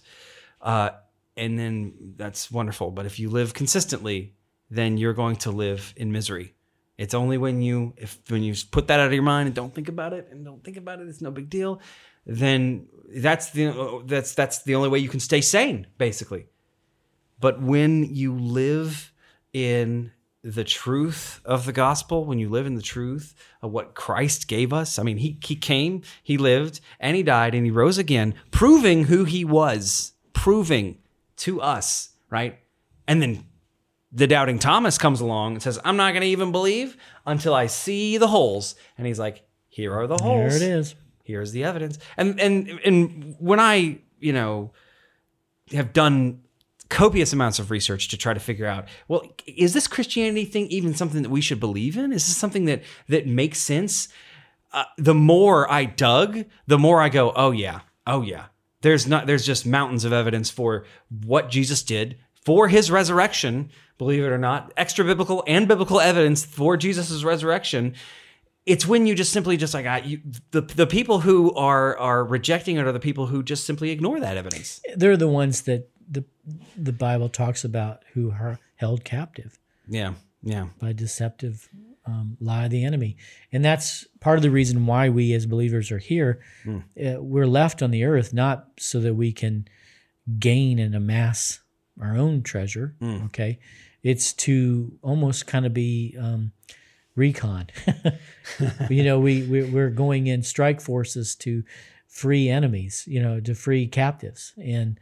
[0.60, 0.90] uh,
[1.38, 2.90] and then that's wonderful.
[2.90, 4.34] But if you live consistently,
[4.70, 6.54] then you're going to live in misery.
[7.02, 9.74] It's only when you if when you put that out of your mind and don't
[9.74, 11.80] think about it and don't think about it, it's no big deal.
[12.24, 12.86] Then
[13.16, 16.46] that's the that's that's the only way you can stay sane, basically.
[17.40, 19.12] But when you live
[19.52, 20.12] in
[20.44, 24.72] the truth of the gospel, when you live in the truth of what Christ gave
[24.72, 28.34] us, I mean, he, he came, he lived, and he died, and he rose again,
[28.52, 30.98] proving who he was, proving
[31.38, 32.60] to us, right?
[33.08, 33.44] And then
[34.12, 37.66] the doubting Thomas comes along and says, I'm not going to even believe until I
[37.66, 38.74] see the holes.
[38.98, 40.94] And he's like, Here are the holes it is.
[41.24, 41.98] here's the evidence.
[42.16, 44.72] And and and when i you know
[45.72, 46.42] have done
[46.90, 50.92] copious amounts of research to try to figure out well is this christianity thing even
[50.92, 52.12] something that we should believe in?
[52.12, 54.08] Is this something that that makes sense?
[54.72, 57.80] Uh, the more i dug the more i go oh yeah.
[58.06, 58.46] Oh yeah.
[58.82, 60.84] There's not there's just mountains of evidence for
[61.24, 66.44] what jesus did for his resurrection believe it or not extra biblical and biblical evidence
[66.44, 67.94] for jesus' resurrection
[68.66, 70.20] it's when you just simply just like I, you,
[70.52, 74.20] the the people who are are rejecting it are the people who just simply ignore
[74.20, 74.80] that evidence.
[74.94, 76.24] They're the ones that the
[76.76, 81.68] the Bible talks about who are held captive Yeah, yeah, by deceptive
[82.06, 83.16] um, lie of the enemy,
[83.52, 86.40] and that's part of the reason why we as believers are here.
[86.68, 89.66] Uh, we're left on the earth not so that we can
[90.38, 91.60] gain and amass
[92.00, 92.94] our own treasure.
[93.26, 93.58] Okay,
[94.02, 96.52] it's to almost kind of be um,
[97.14, 97.68] recon.
[98.90, 101.64] you know, we, we we're going in strike forces to
[102.08, 103.04] free enemies.
[103.06, 104.98] You know, to free captives and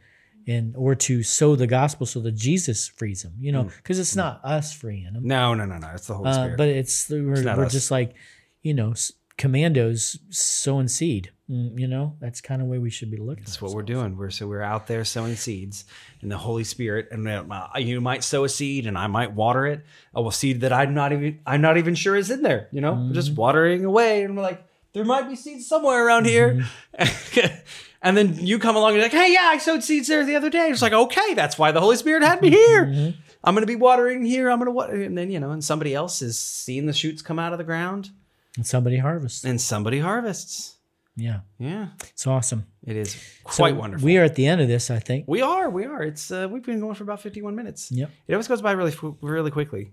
[0.47, 3.33] and or to sow the gospel so that Jesus frees them.
[3.39, 5.89] You know, because it's not us freeing them, no, no, no, no.
[5.93, 6.57] It's the Holy uh, Spirit.
[6.57, 8.15] but it's we're, not we're just like
[8.61, 8.93] you know
[9.37, 11.31] commandos sowing seed.
[11.49, 13.43] Mm, You know, that's kind of way we should be looking.
[13.43, 14.15] That's what we're doing.
[14.17, 15.85] We're so we're out there sowing seeds
[16.21, 17.43] in the Holy Spirit, and uh,
[17.77, 19.85] you might sow a seed, and I might water it.
[20.15, 22.67] Oh, a seed that I'm not even I'm not even sure is in there.
[22.71, 24.63] You know, We're just watering away, and we're like,
[24.93, 26.65] There might be seeds somewhere around here.
[28.01, 30.35] and then you come along and you're like, hey, yeah, I sowed seeds there the
[30.35, 30.69] other day.
[30.69, 33.13] It's like, okay, that's why the Holy Spirit had me here.
[33.43, 34.49] I'm going to be watering here.
[34.49, 35.01] I'm going to water.
[35.01, 37.63] And then, you know, and somebody else is seeing the shoots come out of the
[37.63, 38.09] ground
[38.57, 39.43] And somebody harvests.
[39.45, 40.77] and somebody harvests.
[41.15, 41.41] Yeah.
[41.59, 42.65] Yeah, It's awesome.
[42.85, 44.05] it is So quite wonderful.
[44.05, 45.25] We are at the end of this, I think.
[45.27, 46.01] We are, we are.
[46.03, 47.91] It's uh, we've been going for about fifty-one minutes.
[47.91, 48.09] Yep.
[48.27, 49.91] It always goes by really, really quickly.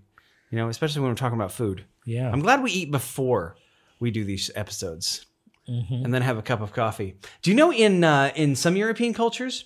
[0.49, 1.83] You know, especially when we're talking about food.
[2.05, 2.31] Yeah.
[2.31, 3.55] I'm glad we eat before
[3.99, 5.25] we do these episodes,
[5.69, 6.03] Mm-hmm.
[6.05, 7.15] and then have a cup of coffee.
[7.43, 9.65] Do you know in uh, in some European cultures,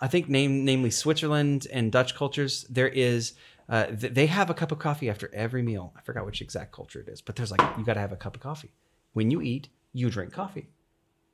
[0.00, 3.32] I think name namely Switzerland and Dutch cultures, there is.
[3.68, 5.92] Uh, th- they have a cup of coffee after every meal.
[5.96, 8.16] I forgot which exact culture it is, but there's like you got to have a
[8.16, 8.72] cup of coffee
[9.12, 9.68] when you eat.
[9.96, 10.66] You drink coffee,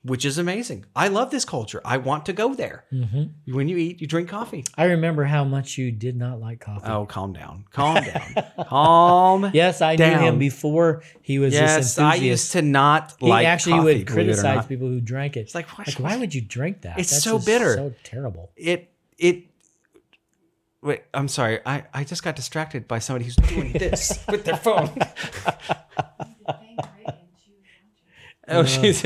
[0.03, 0.85] which is amazing.
[0.95, 1.81] I love this culture.
[1.83, 2.85] I want to go there.
[2.93, 3.55] Mm-hmm.
[3.55, 4.65] When you eat, you drink coffee.
[4.77, 6.87] I remember how much you did not like coffee.
[6.87, 7.65] Oh, calm down.
[7.73, 8.45] Calm down.
[8.69, 9.51] calm.
[9.55, 10.21] Yes, I down.
[10.21, 13.99] knew him before he was this Yes, I used to not he like actually coffee,
[13.99, 15.41] would criticize people who drank it.
[15.41, 16.99] It's like, why- why would you drink that?
[16.99, 17.75] It's That's so bitter.
[17.75, 18.51] So terrible.
[18.57, 19.45] It it
[20.83, 21.61] Wait, I'm sorry.
[21.67, 24.91] I, I just got distracted by somebody who's doing this with their phone.
[28.49, 28.65] oh, uh.
[28.65, 29.05] she's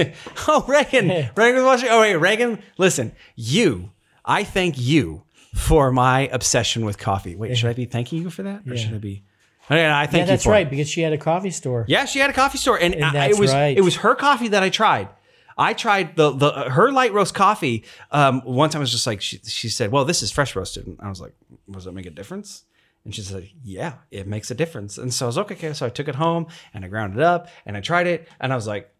[0.48, 1.08] oh Reagan.
[1.36, 1.88] Reagan was watching.
[1.90, 2.60] Oh wait, Reagan.
[2.78, 3.90] Listen, you.
[4.24, 7.36] I thank you for my obsession with coffee.
[7.36, 8.82] Wait, should I be thanking you for that, or Yeah.
[8.82, 9.22] should I be?
[9.70, 10.26] Oh, yeah, I thank Yeah, you.
[10.26, 10.52] that's for it.
[10.52, 11.84] right, because she had a coffee store.
[11.88, 13.76] Yeah, she had a coffee store, and, I- that's it was right.
[13.76, 15.08] it was her coffee that I tried.
[15.57, 17.84] I tried the the her light roast coffee.
[18.11, 20.86] Um, one time I was just like she she said, "Well, this is fresh roasted,"
[20.86, 21.34] and I was like,
[21.70, 22.64] "Does that make a difference?"
[23.05, 25.86] And she said, "Yeah, it makes a difference." And so I was like, "Okay." So
[25.86, 28.57] I took it home and I ground it up and I tried it, and I
[28.57, 28.92] was like,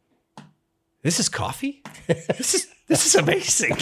[1.03, 1.83] "This is coffee.
[2.07, 3.77] this is this is amazing."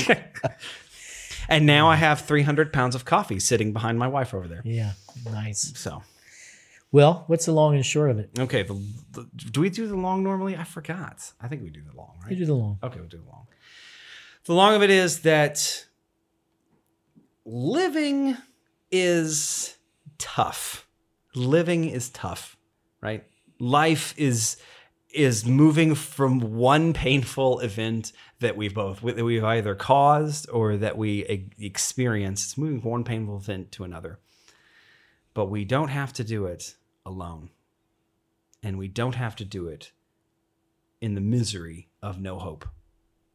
[1.49, 4.63] and now I have three hundred pounds of coffee sitting behind my wife over there.
[4.65, 4.93] Yeah,
[5.31, 5.73] nice.
[5.77, 6.03] So
[6.93, 8.31] Well, what's the long and short of it?
[8.39, 8.75] okay, the,
[9.13, 10.57] the, do we do the long normally?
[10.57, 11.33] I forgot.
[11.41, 12.31] I think we do the long, right?
[12.31, 12.79] You do the long.
[12.83, 13.47] Okay, we'll do the long.
[14.45, 15.87] The long of it is that
[17.47, 18.37] living
[18.91, 19.77] is
[20.19, 20.87] tough.
[21.35, 22.59] Living is tough,
[23.01, 23.25] right?
[23.59, 24.59] Life is
[25.15, 30.99] is moving from one painful event that we've both that we've either caused or that
[30.99, 32.45] we e- experience.
[32.45, 34.19] It's moving from one painful event to another.
[35.35, 36.75] But we don't have to do it
[37.05, 37.51] alone.
[38.63, 39.93] And we don't have to do it
[41.01, 42.69] in the misery of no hope.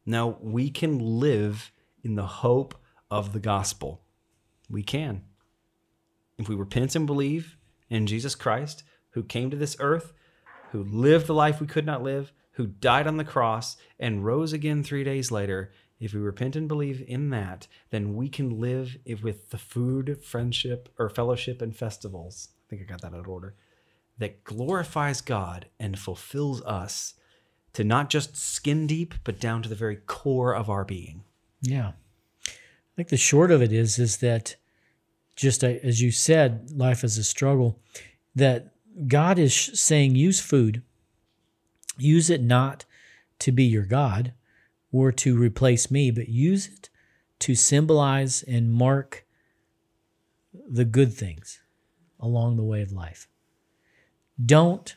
[0.06, 1.70] No, we can live
[2.02, 2.74] in the hope
[3.10, 4.00] of the gospel.
[4.70, 5.22] We can.
[6.38, 7.56] If we repent and believe
[7.90, 10.12] in Jesus Christ, who came to this earth,
[10.72, 14.52] who lived the life we could not live, who died on the cross and rose
[14.52, 18.96] again three days later, if we repent and believe in that, then we can live
[19.22, 22.48] with the food, friendship, or fellowship and festivals.
[22.68, 23.54] I think I got that out of order.
[24.18, 27.14] That glorifies God and fulfills us
[27.72, 31.22] to not just skin deep, but down to the very core of our being.
[31.62, 31.92] Yeah.
[32.46, 34.56] I think the short of it is is that
[35.34, 37.78] just uh, as you said, life is a struggle.
[38.34, 38.74] That
[39.06, 40.82] God is saying use food,
[41.96, 42.84] use it not
[43.38, 44.32] to be your God
[44.92, 46.90] or to replace me, but use it
[47.38, 49.24] to symbolize and mark
[50.52, 51.60] the good things
[52.20, 53.28] along the way of life.
[54.44, 54.96] Don't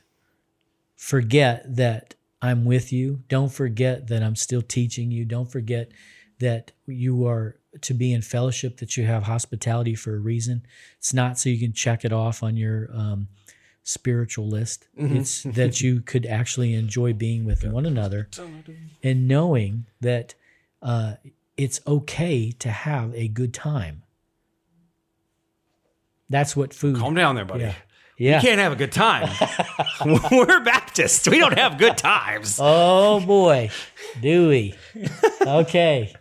[0.95, 3.23] forget that I'm with you.
[3.27, 5.25] Don't forget that I'm still teaching you.
[5.25, 5.91] Don't forget
[6.39, 10.63] that you are to be in fellowship, that you have hospitality for a reason.
[10.97, 13.27] It's not so you can check it off on your um,
[13.83, 14.87] spiritual list.
[15.17, 18.27] It's that you could actually enjoy being with one another
[19.03, 20.33] and knowing that
[20.81, 21.13] uh,
[21.57, 24.03] it's okay to have a good time.
[26.31, 26.97] That's what food.
[26.97, 27.65] Calm down there, buddy.
[27.65, 27.73] Yeah.
[28.17, 28.35] Yeah.
[28.35, 29.29] You can't have a good time.
[30.31, 31.27] We're Baptists.
[31.27, 32.59] We don't have good times.
[32.61, 33.71] Oh boy,
[34.21, 34.75] do we?
[35.41, 36.13] Okay.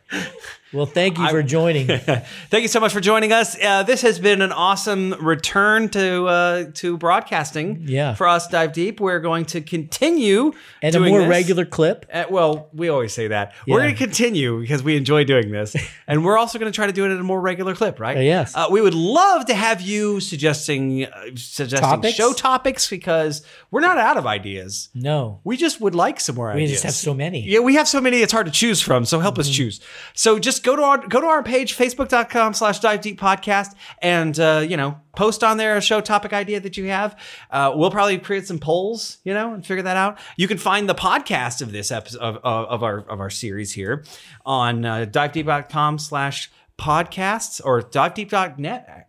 [0.73, 1.87] Well, thank you for joining.
[2.49, 3.61] Thank you so much for joining us.
[3.61, 7.83] Uh, this has been an awesome return to uh, to broadcasting.
[7.89, 8.15] Yeah.
[8.15, 9.01] For us, dive deep.
[9.01, 11.29] We're going to continue And a more this.
[11.29, 12.07] regular clip.
[12.13, 13.53] Uh, well, we always say that.
[13.67, 15.75] We're going to continue because we enjoy doing this.
[16.07, 18.17] and we're also going to try to do it at a more regular clip, right?
[18.19, 18.55] Uh, yes.
[18.55, 22.15] Uh, we would love to have you suggesting uh, suggesting Topics?
[22.15, 23.43] show topics because
[23.73, 24.89] we're not out of ideas.
[24.95, 26.57] No, We just would like some more ideas.
[26.59, 26.83] we ideas.
[26.83, 27.41] just have so many.
[27.45, 29.05] Yeah, we have so many it's hard to choose from.
[29.05, 29.55] So help us Mm-hmm.
[29.55, 29.81] choose.
[30.15, 34.39] So just go to our go to our page, facebook.com slash dive deep podcast, and
[34.39, 37.19] uh, you know, post on there a show topic idea that you have.
[37.51, 40.19] Uh, we'll probably create some polls, you know, and figure that out.
[40.37, 43.73] You can find the podcast of this episode of, of, of our of our series
[43.73, 44.05] here
[44.45, 49.05] on uh, divedeep.com slash podcasts or divedeep.net And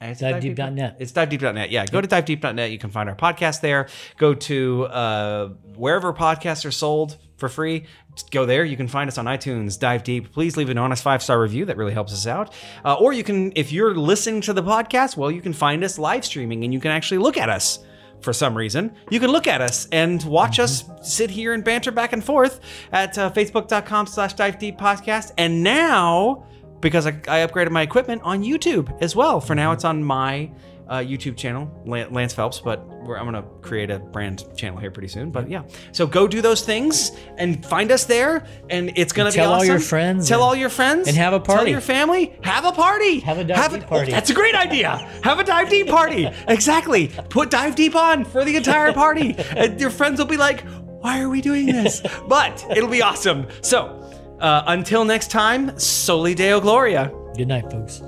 [0.00, 0.96] It's Divedeep.net.
[0.98, 1.70] It's divedeep.net.
[1.70, 2.70] Yeah, go to divedeep.net.
[2.70, 3.88] You can find our podcast there.
[4.18, 7.86] Go to uh, wherever podcasts are sold for free.
[8.14, 8.64] Just go there.
[8.64, 9.78] You can find us on iTunes.
[9.78, 10.32] Dive deep.
[10.32, 11.64] Please leave an honest five star review.
[11.64, 12.52] That really helps us out.
[12.84, 15.98] Uh, or you can, if you're listening to the podcast, well, you can find us
[15.98, 17.78] live streaming and you can actually look at us.
[18.22, 21.92] For some reason, you can look at us and watch us sit here and banter
[21.92, 25.32] back and forth at uh, facebook.com slash dive deep podcast.
[25.36, 26.46] And now
[26.80, 29.40] because I, I upgraded my equipment on YouTube as well.
[29.40, 30.50] For now, it's on my
[30.88, 34.90] uh, YouTube channel, Lance Phelps, but we're, I'm going to create a brand channel here
[34.90, 35.30] pretty soon.
[35.30, 39.36] But yeah, so go do those things and find us there, and it's going to
[39.36, 41.70] be tell all your friends Tell all your friends and have a Tell party.
[41.72, 42.36] your family.
[42.42, 43.20] Have a party.
[43.20, 44.12] Have a dive deep party.
[44.12, 44.96] Oh, that's a great idea.
[45.24, 46.28] Have a dive deep party.
[46.48, 47.08] exactly.
[47.30, 50.60] Put dive deep on for the entire party, and your friends will be like,
[51.00, 53.48] "Why are we doing this?" But it'll be awesome.
[53.62, 54.02] So.
[54.40, 57.12] Uh, until next time, Soli Deo Gloria.
[57.36, 58.02] Good night, folks.